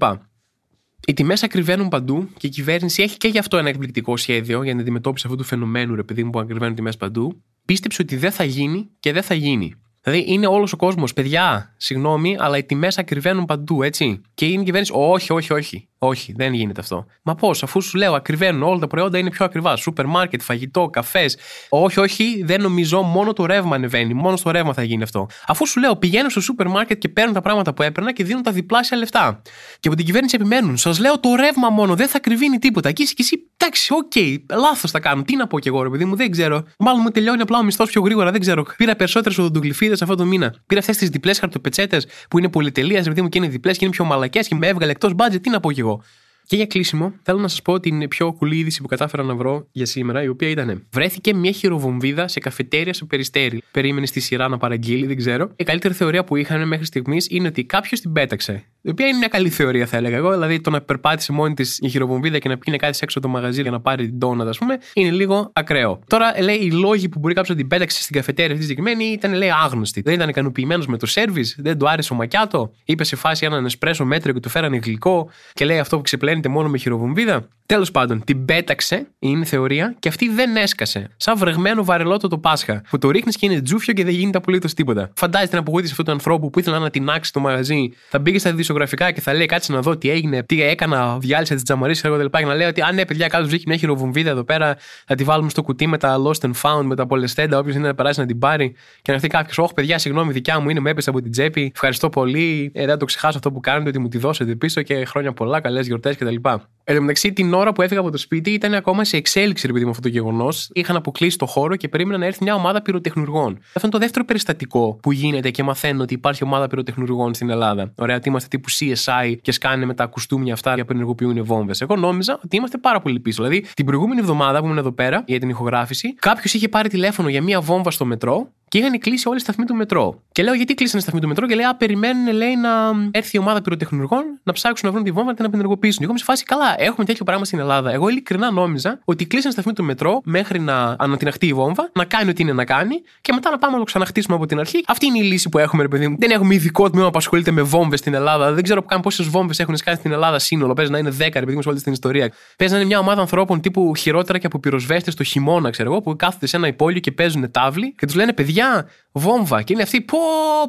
Οι 1.06 1.12
τιμές 1.12 1.42
ακριβένουν 1.42 1.88
παντού 1.88 2.28
και 2.36 2.46
η 2.46 2.50
κυβέρνηση 2.50 3.02
έχει 3.02 3.16
και 3.16 3.28
γι' 3.28 3.38
αυτό 3.38 3.56
ένα 3.56 3.68
εκπληκτικό 3.68 4.16
σχέδιο 4.16 4.62
για 4.62 4.72
την 4.72 4.80
αντιμετώπιση 4.80 5.26
αυτού 5.26 5.38
του 5.38 5.44
φαινομένου, 5.44 5.94
ρε 5.94 6.02
παιδί 6.02 6.24
μου, 6.24 6.30
που 6.30 6.38
ακριβένουν 6.38 6.74
τιμές 6.74 6.96
παντού. 6.96 7.42
Πίστεψε 7.70 8.02
ότι 8.02 8.16
δεν 8.16 8.32
θα 8.32 8.44
γίνει 8.44 8.90
και 9.00 9.12
δεν 9.12 9.22
θα 9.22 9.34
γίνει. 9.34 9.74
Δηλαδή 10.00 10.32
είναι 10.32 10.46
όλος 10.46 10.72
ο 10.72 10.76
κόσμος, 10.76 11.12
παιδιά, 11.12 11.74
συγγνώμη, 11.76 12.36
αλλά 12.38 12.56
οι 12.58 12.64
τιμές 12.64 12.98
ακριβένουν 12.98 13.44
παντού, 13.44 13.82
έτσι. 13.82 14.20
Και 14.34 14.46
είναι 14.46 14.62
η 14.62 14.64
κυβέρνηση, 14.64 14.92
όχι, 14.94 15.32
όχι, 15.32 15.52
όχι. 15.52 15.88
Όχι, 16.02 16.34
δεν 16.36 16.52
γίνεται 16.52 16.80
αυτό. 16.80 17.06
Μα 17.22 17.34
πώς, 17.34 17.62
αφού 17.62 17.80
σου 17.80 17.98
λέω 17.98 18.14
ακριβένουν 18.14 18.62
όλα 18.62 18.78
τα 18.78 18.86
προϊόντα 18.86 19.18
είναι 19.18 19.30
πιο 19.30 19.44
ακριβά. 19.44 19.76
Σούπερ 19.76 20.06
μάρκετ, 20.06 20.42
φαγητό, 20.42 20.88
καφές. 20.92 21.36
Όχι, 21.68 22.00
όχι, 22.00 22.42
δεν 22.44 22.62
νομίζω, 22.62 23.02
μόνο 23.02 23.32
το 23.32 23.46
ρεύμα 23.46 23.74
ανεβαίνει. 23.74 24.14
Μόνο 24.14 24.36
στο 24.36 24.50
ρεύμα 24.50 24.72
θα 24.72 24.82
γίνει 24.82 25.02
αυτό. 25.02 25.28
Αφού 25.46 25.66
σου 25.66 25.80
λέω, 25.80 25.96
πηγαίνω 25.96 26.28
στο 26.28 26.40
σούπερ 26.40 26.68
μάρκετ 26.68 26.98
και 26.98 27.08
παίρνω 27.08 27.32
τα 27.32 27.40
πράγματα 27.40 27.74
που 27.74 27.82
έπαιρνα 27.82 28.12
και 28.12 28.24
δίνω 28.24 28.40
τα 28.40 28.52
διπλάσια 28.52 28.96
λεφτά. 28.96 29.42
Και 29.80 29.88
από 29.88 29.96
την 29.96 30.06
κυβέρνηση 30.06 30.36
επιμένουν. 30.36 30.76
Σας 30.76 30.98
λέω 30.98 31.20
το 31.20 31.34
ρεύμα 31.34 31.70
μόνο, 31.70 31.94
δεν 31.94 32.08
θα 32.08 32.20
ακριβύνει 32.20 32.58
τίποτα. 32.58 32.92
Και 32.92 33.02
εσύ 33.02 33.14
και 33.14 33.22
εσύ, 33.22 33.50
εντάξει, 33.56 33.92
OK, 33.92 34.12
okay, 34.14 34.36
λάθος 34.58 34.90
θα 34.90 35.00
κάνω. 35.00 35.22
Τι 35.22 35.36
να 35.36 35.46
πω 35.46 35.58
κι 35.58 35.68
εγώ, 35.68 35.82
ρε 35.82 35.88
παιδί 35.90 36.04
μου, 36.04 36.16
δεν 36.16 36.30
ξέρω. 36.30 36.64
Μάλλον 36.78 37.00
μου 37.02 37.10
τελειώνει 37.10 37.42
απλά 37.42 37.58
ο 37.58 37.62
μισθός 37.62 37.90
πιο 37.90 38.02
γρήγορα, 38.02 38.30
δεν 38.30 38.40
ξέρω. 38.40 38.64
Πήρα 38.76 38.96
περισσότερες 38.96 39.38
οδοντογλυφίδες 39.38 40.02
αυτό 40.02 40.14
το 40.14 40.24
μήνα. 40.24 40.54
Πήρα 40.66 40.80
αυτές 40.80 40.96
τις 40.96 41.08
διπλές 41.08 41.38
χαρτοπετσέτες 41.38 42.06
που 42.30 42.38
είναι 42.38 42.48
πολυτελείας, 42.48 43.04
ρε 43.04 43.08
παιδί 43.08 43.22
μου 43.22 43.28
και 43.28 43.38
είναι 43.38 43.48
διπλές 43.48 43.78
και 43.78 43.84
είναι 43.84 43.94
πιο 43.94 44.04
μαλακές 44.04 44.48
και 44.48 44.54
με 44.54 44.66
έβγαλε 44.66 44.92
εκτός 44.92 45.12
budget. 45.16 45.40
Τι 45.42 45.50
να 45.50 45.60
πω 45.60 45.72
κι 45.72 45.80
εγώ. 45.80 45.89
incredible. 45.92 46.29
Και 46.50 46.56
για 46.56 46.66
κλείσιμο, 46.66 47.12
θέλω 47.22 47.38
να 47.38 47.48
σας 47.48 47.62
πω 47.62 47.80
την 47.80 48.08
πιο 48.08 48.32
κουλή 48.32 48.56
είδηση 48.56 48.80
που 48.80 48.88
κατάφερα 48.88 49.22
να 49.22 49.34
βρω 49.34 49.66
για 49.72 49.86
σήμερα, 49.86 50.22
η 50.22 50.28
οποία 50.28 50.48
ήταν. 50.48 50.86
Βρέθηκε 50.92 51.34
μια 51.34 51.50
χειροβομβίδα 51.50 52.28
σε 52.28 52.40
καφετέρια 52.40 52.92
στο 52.92 53.04
περιστέρι. 53.04 53.62
Περίμενε 53.70 54.06
στη 54.06 54.20
σειρά 54.20 54.48
να 54.48 54.58
παραγγείλει, 54.58 55.06
δεν 55.06 55.16
ξέρω. 55.16 55.50
Η 55.56 55.64
καλύτερη 55.64 55.94
θεωρία 55.94 56.24
που 56.24 56.36
είχαν 56.36 56.68
μέχρι 56.68 56.84
στιγμής 56.84 57.26
είναι 57.30 57.48
ότι 57.48 57.64
κάποιος 57.64 58.00
την 58.00 58.12
πέταξε. 58.12 58.64
Η 58.82 58.90
οποία 58.90 59.06
είναι 59.06 59.18
μια 59.18 59.28
καλή 59.28 59.48
θεωρία, 59.48 59.86
θα 59.86 59.96
έλεγα 59.96 60.16
εγώ. 60.16 60.30
Δηλαδή, 60.30 60.60
το 60.60 60.70
να 60.70 60.80
περπάτησε 60.80 61.32
μόνη 61.32 61.54
της 61.54 61.78
η 61.78 61.88
χειροβομβίδα 61.88 62.38
και 62.38 62.48
να 62.48 62.58
πήγαινε 62.58 62.76
κάτι 62.76 62.98
έξω 63.00 63.18
από 63.18 63.26
το 63.26 63.32
μαγαζί 63.32 63.62
για 63.62 63.70
να 63.70 63.80
πάρει 63.80 64.08
την 64.08 64.18
τόνα, 64.18 64.48
ας 64.48 64.58
πούμε, 64.58 64.78
είναι 64.92 65.10
λίγο 65.10 65.50
ακραίο. 65.52 66.00
Τώρα, 66.06 66.42
λέει, 66.42 66.56
οι 66.56 66.70
λόγοι 66.70 67.08
που 67.08 67.18
μπορεί 67.18 67.34
κάποιος 67.34 67.56
να 67.56 67.62
την 67.62 67.68
πέταξε 67.68 68.02
στην 68.02 68.16
καφετέρια 68.16 68.52
αυτή 68.52 68.62
συγκεκριμένη 68.66 69.04
ήταν, 69.04 69.32
λέει, 69.32 69.50
άγνωστοι. 69.64 70.00
Δεν 70.00 70.14
ήταν 70.14 70.28
ικανοποιημένος 70.28 70.86
με 70.86 70.96
το 70.96 71.06
σερβις, 71.06 71.56
δεν 71.58 71.78
του 71.78 71.88
άρεσε 71.88 72.12
ο 72.12 72.16
μακιάτο, 72.16 72.72
είπε 72.84 73.04
σε 73.04 73.16
φάση 73.16 73.46
έναν 73.46 73.64
εσπρέσο 73.64 74.04
μέτρο 74.04 74.32
και 74.32 74.40
του 74.40 74.48
φέρανε 74.48 74.76
γλυκό 74.76 75.30
και 75.52 75.64
λέει 75.64 75.78
αυτό 75.78 75.96
που 75.96 76.02
ξεπλένεται 76.40 76.48
μόνο 76.48 76.68
με 76.68 76.78
χειροβομβίδα. 76.78 77.48
Τέλος 77.66 77.90
πάντων, 77.90 78.24
την 78.24 78.44
πέταξε, 78.44 79.06
είναι 79.18 79.44
θεωρία, 79.44 79.94
και 79.98 80.08
αυτή 80.08 80.28
δεν 80.28 80.56
έσκασε. 80.56 81.10
Σαν 81.16 81.38
βρεγμένο 81.38 81.84
βαρελότο 81.84 82.28
το 82.28 82.38
Πάσχα. 82.38 82.82
Που 82.90 82.98
το 82.98 83.10
ρίχνεις 83.10 83.36
και 83.36 83.46
είναι 83.46 83.60
τζούφιο 83.60 83.92
και 83.92 84.04
δεν 84.04 84.14
γίνεται 84.14 84.38
απολύτως 84.38 84.74
τίποτα. 84.74 85.10
Φαντάζεται 85.14 85.50
την 85.50 85.58
απογοήτευση 85.58 85.92
αυτού 85.92 86.04
του 86.04 86.10
ανθρώπου 86.10 86.50
που 86.50 86.58
ήθελε 86.58 86.78
να 86.78 86.90
τεινάξει 86.90 87.32
το 87.32 87.40
μαγαζί. 87.40 87.92
Θα 88.08 88.18
μπήκε 88.18 88.38
στα 88.38 88.52
δισογραφικά 88.52 89.10
και 89.10 89.20
θα 89.20 89.34
λέει 89.34 89.46
κάτσε 89.46 89.72
να 89.72 89.80
δω 89.80 89.96
τι 89.96 90.10
έγινε, 90.10 90.42
τι 90.42 90.62
έκανα, 90.62 91.18
διάλυσα 91.18 91.54
τις 91.54 91.62
τζαμαρίες 91.62 92.00
και 92.00 92.08
τα 92.08 92.22
λοιπά. 92.22 92.38
Και 92.38 92.44
να 92.44 92.54
λέει 92.54 92.68
ότι 92.68 92.80
αν 92.80 92.94
ναι, 92.94 93.04
παιδιά, 93.04 93.26
κάτω 93.26 93.46
βρήκε 93.46 93.64
μια 93.66 93.76
χειροβομβίδα 93.76 94.30
εδώ 94.30 94.44
πέρα, 94.44 94.76
θα 95.06 95.14
τη 95.14 95.24
βάλουμε 95.24 95.50
στο 95.50 95.62
κουτί 95.62 95.86
με 95.86 95.98
τα 95.98 96.16
lost 96.22 96.46
and 96.48 96.52
found, 96.62 96.82
με 96.82 96.94
τα 96.94 97.06
πολεστέντα, 97.06 97.58
όποιος 97.58 97.76
είναι 97.76 97.86
να 97.86 97.94
περάσει 97.94 98.20
να 98.20 98.26
την 98.26 98.38
πάρει. 98.38 98.72
Και 99.02 99.10
να 99.10 99.14
έρθει 99.14 99.28
κάποιος, 99.28 99.58
Όχι, 99.58 99.74
παιδιά, 99.74 99.98
συγγνώμη, 99.98 100.32
δικιά 100.32 100.60
μου 100.60 100.68
είναι, 100.68 100.80
με 100.80 100.90
έπεσε 100.90 101.10
από 101.10 101.22
την 101.22 101.30
τσέπη. 101.30 101.70
Ευχαριστώ 101.74 102.08
πολύ. 102.08 102.70
Ε, 102.74 102.86
δεν 102.86 102.98
το 102.98 103.04
ξεχάσω 103.04 103.36
αυτό 103.36 103.52
που 103.52 103.60
κάνετε, 103.60 103.88
ότι 103.88 103.98
μου 103.98 104.08
τη 104.08 104.18
δώσετε 104.18 104.54
πίσω 104.54 104.82
και 104.82 105.04
χρόνια 105.04 105.32
πολλά, 105.32 105.60
καλές 105.60 105.86
γιορτές 105.86 106.16
κτλ. 106.24 106.48
Εν 106.84 106.96
τω 106.96 107.02
μεταξύ, 107.02 107.32
την 107.32 107.54
ώρα 107.54 107.72
που 107.72 107.82
έφυγα 107.82 108.00
από 108.00 108.10
το 108.10 108.18
σπίτι 108.18 108.50
ήταν 108.50 108.74
ακόμα 108.74 109.04
σε 109.04 109.16
εξέλιξη, 109.16 109.66
επειδή 109.68 109.84
με 109.84 109.90
αυτό 109.90 110.02
το 110.02 110.08
γεγονός. 110.08 110.70
Είχαν 110.72 110.96
αποκλείσει 110.96 111.38
το 111.38 111.46
χώρο 111.46 111.76
και 111.76 111.88
περίμενα 111.88 112.18
να 112.18 112.26
έρθει 112.26 112.42
μια 112.42 112.54
ομάδα 112.54 112.82
πυροτεχνουργών. 112.82 113.58
Αυτό 113.66 113.80
είναι 113.82 113.90
το 113.90 113.98
δεύτερο 113.98 114.24
περιστατικό 114.24 114.98
που 115.02 115.12
γίνεται 115.12 115.50
και 115.50 115.62
μαθαίνω 115.62 116.02
ότι 116.02 116.14
υπάρχει 116.14 116.44
ομάδα 116.44 116.66
πυροτεχνουργών 116.66 117.34
στην 117.34 117.50
Ελλάδα. 117.50 117.92
Ωραία, 117.94 118.16
ότι 118.16 118.28
είμαστε 118.28 118.48
τύπου 118.48 118.70
CSI 118.70 119.36
και 119.42 119.52
σκάνε 119.52 119.84
με 119.84 119.94
τα 119.94 120.06
κουστούμια 120.06 120.52
αυτά 120.52 120.74
για 120.74 120.84
ενεργοποιούν 120.90 121.44
βόμβες. 121.44 121.80
Εγώ 121.80 121.96
νόμιζα 121.96 122.40
ότι 122.44 122.56
είμαστε 122.56 122.78
πάρα 122.78 123.00
πολύ 123.00 123.20
πίσω. 123.20 123.42
Δηλαδή, 123.42 123.66
την 123.74 123.86
προηγούμενη 123.86 124.20
εβδομάδα 124.20 124.58
που 124.58 124.64
ήμουν 124.64 124.78
εδώ 124.78 124.92
πέρα 124.92 125.22
για 125.26 125.38
την 125.38 125.48
ηχογράφηση, 125.48 126.14
κάποιος 126.14 126.54
είχε 126.54 126.68
πάρει 126.68 126.88
τηλέφωνο 126.88 127.28
για 127.28 127.42
μια 127.42 127.60
βόμβα 127.60 127.90
στο 127.90 128.04
μετρό 128.04 128.48
και 128.70 128.78
είχαν 128.78 128.98
κλείσει 128.98 129.28
όλη 129.28 129.36
η 129.36 129.40
σταθμή 129.40 129.64
του 129.64 129.74
μετρό. 129.74 130.22
Και 130.32 130.42
λέω 130.42 130.54
γιατί 130.54 130.74
κλείσανε 130.74 130.98
η 130.98 131.02
σταθμή 131.02 131.20
του 131.20 131.28
μετρό 131.28 131.46
και 131.46 131.54
λέει 131.54 131.64
Α, 131.64 131.76
περιμένουν 131.76 132.34
λέει, 132.34 132.56
να 132.56 132.70
έρθει 133.10 133.36
η 133.36 133.38
ομάδα 133.38 133.62
πυροτεχνουργών 133.62 134.24
να 134.42 134.52
ψάξουν 134.52 134.88
να 134.88 134.92
βρουν 134.94 135.04
τη 135.04 135.10
βόμβα 135.10 135.34
και 135.34 135.42
να 135.42 135.48
την 135.48 135.58
ενεργοποιήσουν. 135.58 136.02
Εγώ 136.10 136.18
είμαι 136.18 136.34
σε 136.34 136.44
φάση 136.44 136.44
καλά, 136.44 136.82
έχουμε 136.82 137.04
τέτοιο 137.04 137.24
πράγμα 137.24 137.44
στην 137.44 137.58
Ελλάδα. 137.58 137.92
Εγώ 137.92 138.08
ειλικρινά 138.08 138.50
νόμιζα 138.50 139.00
ότι 139.04 139.26
κλείσανε 139.26 139.52
σταθμή 139.52 139.72
του 139.72 139.84
μετρό 139.84 140.20
μέχρι 140.24 140.60
να 140.60 140.96
ανατιναχτεί 140.98 141.46
η 141.46 141.52
βόμβα, 141.52 141.90
να 141.94 142.04
κάνει 142.04 142.30
ό,τι 142.30 142.42
είναι 142.42 142.52
να 142.52 142.64
κάνει 142.64 142.94
και 143.20 143.32
μετά 143.32 143.50
να 143.50 143.58
πάμε 143.58 143.72
να 143.72 143.78
το 143.78 143.84
ξαναχτίσουμε 143.84 144.36
από 144.36 144.46
την 144.46 144.58
αρχή. 144.58 144.84
Αυτή 144.86 145.06
είναι 145.06 145.18
η 145.18 145.22
λύση 145.22 145.48
που 145.48 145.58
έχουμε, 145.58 145.82
ρε 145.82 145.88
παιδί 145.88 146.08
μου. 146.08 146.16
Δεν 146.18 146.30
έχουμε 146.30 146.54
ειδικό 146.54 146.90
τμήμα 146.90 147.10
που 147.10 147.18
ασχολείται 147.18 147.50
με 147.50 147.62
βόμβες 147.62 147.98
στην 147.98 148.14
Ελλάδα. 148.14 148.52
Δεν 148.52 148.62
ξέρω 148.62 148.82
καν 148.82 149.00
πόσες 149.00 149.26
βόμβες 149.26 149.58
έχουν 149.58 149.76
σκάσει 149.76 149.98
στην 149.98 150.12
Ελλάδα 150.12 150.38
σύνολο. 150.38 150.74
Παίζει 150.74 150.90
να 150.90 150.98
είναι 150.98 151.10
10, 151.10 151.14
ρε 151.18 151.28
παιδί 151.28 151.54
μου, 151.54 151.62
σε 151.62 151.68
όλη 151.68 151.80
την 151.80 151.92
ιστορία. 151.92 152.32
Παίζει 152.56 152.74
να 152.74 152.80
είναι 152.80 152.88
μια 152.88 152.98
ομάδα 152.98 153.20
ανθρώπων 153.20 153.60
τύπου 153.60 153.94
χειρότερα 153.96 154.38
και 154.38 154.46
από 154.46 154.58
πυροσβέστε 154.58 155.10
το 155.10 155.24
χειμώνα, 155.24 155.70
ξέρω 155.70 155.90
εγώ, 155.90 156.00
που 156.00 156.16
κάθονται 156.16 156.46
σε 156.46 156.56
ένα 156.56 156.66
υπόγειο 156.66 157.00
και 157.00 157.12
παίζουν 157.12 157.50
τάβλη 157.50 157.94
και 157.94 158.06
τους 158.06 158.14
λένε 158.14 158.32
παιδιά, 158.32 158.88
βόμβα. 159.12 159.62
Και 159.62 159.72
είναι 159.72 159.82
αυτή, 159.82 160.00
πω 160.00 160.18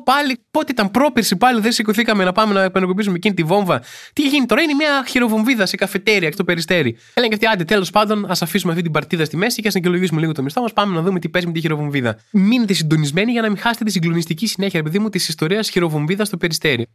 πάλι, 0.04 0.44
πότε 0.52 0.72
ήταν 0.72 0.92
πρόπερση 0.92 1.36
πάλι, 1.36 1.62
δεν 1.62 1.72
σηκωθήκαμε 1.72 2.24
να 2.24 2.32
πάμε 2.32 2.54
να 2.54 2.64
επενεργοποιήσουμε 2.64 3.16
εκείνη 3.16 3.34
τη 3.34 3.44
βόμβα. 3.44 3.82
Τι 4.14 4.22
γίνει 4.22 4.46
τώρα, 4.46 4.62
είναι 4.62 4.74
μια 4.74 5.04
χειροβομβίδα 5.32 5.66
σε 5.66 5.76
καφετέρια 5.76 6.32
στο 6.32 6.44
περιστέρι. 6.44 6.96
Έλεγε 7.14 7.36
και 7.36 7.46
αυτή, 7.46 7.56
άντε 7.56 7.64
τέλος 7.64 7.90
πάντων, 7.90 8.26
ας 8.30 8.42
αφήσουμε 8.42 8.72
αυτή 8.72 8.84
την 8.84 8.92
παρτίδα 8.92 9.26
στη 9.26 9.38
μέση 9.38 9.62
και 9.62 9.68
ας 9.68 9.76
εγκαιολογήσουμε 9.76 10.20
λίγο 10.20 10.32
το 10.32 10.44
μισθό 10.44 10.62
μας. 10.62 10.74
Πάμε 10.74 10.96
να 10.96 11.02
δούμε 11.02 11.20
τι 11.20 11.30
παίζει 11.30 11.48
με 11.48 11.54
τη 11.54 11.60
χειροβομβίδα. 11.60 12.18
Μείνετε 12.32 12.74
συντονισμένοι 12.74 13.32
για 13.32 13.42
να 13.42 13.48
μην 13.48 13.58
χάσετε 13.58 13.84
τη 13.84 13.92
συγκλονιστική 13.92 14.48
συνέχεια, 14.48 14.80
επειδή 14.80 15.00
μου, 15.00 15.10
της 15.10 15.28
ιστορίας 15.28 15.70
χειροβομβίδας 15.70 16.28
στο 16.28 16.38
περιστέρι 16.38 16.88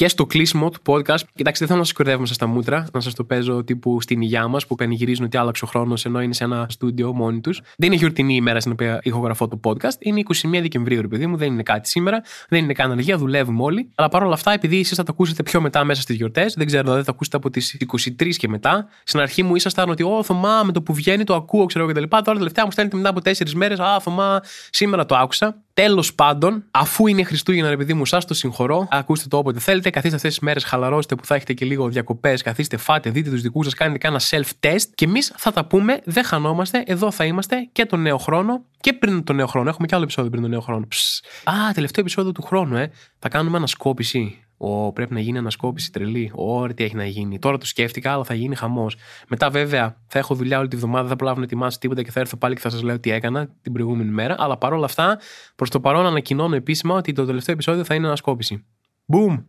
και 0.00 0.08
στο 0.08 0.26
κλείσιμο 0.26 0.70
του 0.70 0.80
podcast. 0.86 1.20
Κοιτάξτε, 1.34 1.58
δεν 1.58 1.66
θέλω 1.66 1.78
να 1.78 1.84
σα 1.84 1.92
κορδεύουμε 1.92 2.26
στα 2.26 2.46
μούτρα, 2.46 2.86
να 2.92 3.00
σας 3.00 3.14
το 3.14 3.24
παίζω 3.24 3.64
τύπου 3.64 4.00
στην 4.00 4.20
υγειά 4.20 4.48
μας 4.48 4.66
που 4.66 4.74
πανηγυρίζουν 4.74 5.24
ότι 5.24 5.36
άλλαξε 5.36 5.64
ο 5.64 5.68
χρόνος 5.68 6.04
ενώ 6.04 6.20
είναι 6.20 6.34
σε 6.34 6.44
ένα 6.44 6.66
στούντιο 6.68 7.12
μόνοι 7.12 7.40
τους. 7.40 7.60
Δεν 7.76 7.88
είναι 7.88 7.96
γιορτινή 7.96 8.34
ημέρα 8.34 8.60
στην 8.60 8.72
οποία 8.72 9.00
ηχογραφώ 9.02 9.48
το 9.48 9.60
podcast. 9.64 9.94
Είναι 9.98 10.22
21 10.42 10.60
Δεκεμβρίου, 10.60 11.08
παιδί 11.08 11.26
μου, 11.26 11.36
δεν 11.36 11.52
είναι 11.52 11.62
κάτι 11.62 11.88
σήμερα. 11.88 12.22
Δεν 12.48 12.62
είναι 12.62 12.72
καν 12.72 12.90
αργία, 12.90 13.18
δουλεύουμε 13.18 13.62
όλοι. 13.62 13.90
Αλλά 13.94 14.08
παρόλα 14.08 14.34
αυτά, 14.34 14.52
επειδή 14.52 14.78
εσείς 14.80 14.96
θα 14.96 15.02
τα 15.02 15.12
ακούσετε 15.12 15.42
πιο 15.42 15.60
μετά 15.60 15.84
μέσα 15.84 16.00
στις 16.00 16.16
γιορτές, 16.16 16.54
δεν 16.54 16.66
ξέρω, 16.66 16.92
δεν 16.92 17.04
θα 17.04 17.10
ακούσετε 17.10 17.36
από 17.36 17.50
τις 17.50 17.76
23 18.18 18.36
και 18.36 18.48
μετά. 18.48 18.88
Στην 19.04 19.20
αρχή 19.20 19.42
μου 19.42 19.54
ήσασταν 19.54 19.90
ότι, 19.90 20.02
Ω, 20.02 20.22
Θωμά, 20.22 20.62
με 20.64 20.72
το 20.72 20.82
που 20.82 20.94
βγαίνει 20.94 21.24
το 21.24 21.34
ακούω, 21.34 21.64
ξέρω 21.64 21.86
κτλ. 21.86 22.02
Τώρα 22.02 22.38
τελευταία 22.38 22.64
μου 22.64 22.70
στέλνετε 22.70 22.96
μετά 22.96 23.08
από 23.08 23.20
4 23.20 23.52
μέρες, 23.54 23.78
Α, 23.78 24.00
Θωμά, 24.00 24.40
σήμερα 24.70 25.06
το 25.06 25.16
άκουσα. 25.16 25.62
Τέλος 25.80 26.14
πάντων, 26.14 26.64
αφού 26.70 27.06
είναι 27.06 27.22
Χριστούγεννα, 27.22 27.68
ρε 27.68 27.76
παιδί 27.76 27.94
μου, 27.94 28.06
σας 28.06 28.24
το 28.24 28.34
συγχωρώ. 28.34 28.88
Ακούστε 28.90 29.28
το 29.28 29.36
όποτε 29.36 29.60
θέλετε. 29.60 29.90
Καθίστε 29.90 30.16
αυτές 30.16 30.30
τις 30.30 30.40
μέρες, 30.40 30.64
χαλαρώστε 30.64 31.14
που 31.14 31.24
θα 31.26 31.34
έχετε 31.34 31.52
και 31.52 31.64
λίγο 31.64 31.88
διακοπές. 31.88 32.42
Καθίστε, 32.42 32.76
φάτε, 32.76 33.10
δείτε 33.10 33.30
τους 33.30 33.40
δικούς 33.40 33.64
σας, 33.64 33.74
κάνετε 33.74 33.98
κάνα 33.98 34.20
self-test. 34.30 34.84
Και 34.94 35.04
εμείς 35.04 35.32
θα 35.36 35.52
τα 35.52 35.64
πούμε, 35.64 36.00
δεν 36.04 36.24
χανόμαστε. 36.24 36.82
Εδώ 36.86 37.10
θα 37.10 37.24
είμαστε 37.24 37.68
και 37.72 37.86
τον 37.86 38.02
νέο 38.02 38.18
χρόνο 38.18 38.64
και 38.80 38.92
πριν 38.92 39.24
τον 39.24 39.36
νέο 39.36 39.46
χρόνο. 39.46 39.68
Έχουμε 39.68 39.86
και 39.86 39.94
άλλο 39.94 40.04
επεισόδιο 40.04 40.30
πριν 40.30 40.42
τον 40.42 40.50
νέο 40.50 40.60
χρόνο. 40.60 40.86
Ψ. 40.88 41.20
Α, 41.44 41.52
τελευταίο 41.74 42.04
επεισόδιο 42.04 42.32
του 42.32 42.42
χρόνου, 42.42 42.76
ε. 42.76 42.90
Θα 43.18 43.28
κάνουμε 43.28 43.56
ανασκόπηση. 43.56 44.44
Ο, 44.62 44.92
πρέπει 44.92 45.14
να 45.14 45.20
γίνει 45.20 45.38
ανασκόπηση 45.38 45.92
τρελή. 45.92 46.30
Ωραία, 46.34 46.74
τι 46.74 46.84
έχει 46.84 46.96
να 46.96 47.04
γίνει. 47.04 47.38
Τώρα 47.38 47.58
το 47.58 47.66
σκέφτηκα, 47.66 48.12
αλλά 48.12 48.24
θα 48.24 48.34
γίνει 48.34 48.54
χαμός. 48.54 48.96
Μετά, 49.28 49.50
βέβαια, 49.50 49.96
θα 50.06 50.18
έχω 50.18 50.34
δουλειά 50.34 50.58
όλη 50.58 50.68
τη 50.68 50.76
βδομάδα, 50.76 51.00
δεν 51.00 51.10
θα 51.10 51.16
προλάβω 51.16 51.38
να 51.38 51.44
ετοιμάσω 51.44 51.78
τίποτα 51.78 52.02
και 52.02 52.10
θα 52.10 52.20
έρθω 52.20 52.36
πάλι 52.36 52.54
και 52.54 52.60
θα 52.60 52.70
σας 52.70 52.82
λέω 52.82 53.00
τι 53.00 53.10
έκανα 53.10 53.48
την 53.62 53.72
προηγούμενη 53.72 54.10
μέρα. 54.10 54.34
Αλλά 54.38 54.56
παρόλα 54.56 54.84
αυτά, 54.84 55.18
προς 55.56 55.70
το 55.70 55.80
παρόν 55.80 56.06
ανακοινώνω 56.06 56.54
επίσημα 56.54 56.94
ότι 56.94 57.12
το 57.12 57.26
τελευταίο 57.26 57.54
επεισόδιο 57.54 57.84
θα 57.84 57.94
είναι 57.94 58.06
ανασκόπηση. 58.06 58.64
Boom! 59.12 59.44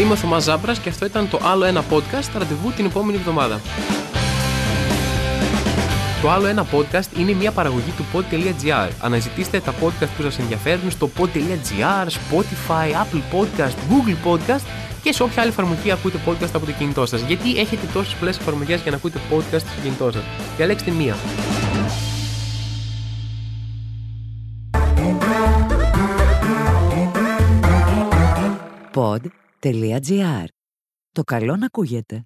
Είμαι 0.00 0.12
ο 0.12 0.16
Θωμάς 0.16 0.42
Ζάμπρας 0.44 0.78
και 0.78 0.88
αυτό 0.88 1.04
ήταν 1.04 1.28
το 1.28 1.40
άλλο 1.42 1.64
ένα 1.64 1.84
podcast 1.90 2.30
ραντεβού 2.38 2.70
την 2.70 2.84
επόμενη 2.84 3.18
εβδομάδα. 3.18 3.60
Το 6.24 6.30
άλλο 6.30 6.46
ένα 6.46 6.66
podcast 6.72 7.18
είναι 7.18 7.32
μια 7.32 7.52
παραγωγή 7.52 7.90
του 7.90 8.04
pod.gr. 8.12 8.90
Αναζητήστε 9.00 9.60
τα 9.60 9.72
podcast 9.72 10.08
που 10.16 10.22
σας 10.22 10.38
ενδιαφέρουν 10.38 10.90
στο 10.90 11.10
pod.gr, 11.18 12.06
Spotify, 12.06 12.90
Apple 12.90 13.22
Podcast, 13.32 13.74
Google 13.90 14.26
Podcast 14.26 14.62
και 15.02 15.12
σε 15.12 15.22
όποια 15.22 15.42
άλλη 15.42 15.50
εφαρμογή 15.50 15.90
ακούτε 15.90 16.18
podcast 16.26 16.50
από 16.54 16.66
το 16.66 16.72
κινητό 16.72 17.06
σας. 17.06 17.20
Γιατί 17.20 17.58
έχετε 17.58 17.86
τόσες 17.92 18.14
πολλές 18.14 18.38
εφαρμογές 18.38 18.80
για 18.80 18.90
να 18.90 18.96
ακούτε 18.96 19.18
podcast 19.30 19.58
στο 19.58 19.80
κινητό 19.82 20.12
σας. 20.12 20.22
Διαλέξτε 20.56 20.90
μία. 20.90 21.16
Pod.gr. 28.94 30.44
Το 31.12 31.22
καλό 31.22 31.56
να 31.56 31.66
ακούγεται. 31.66 32.24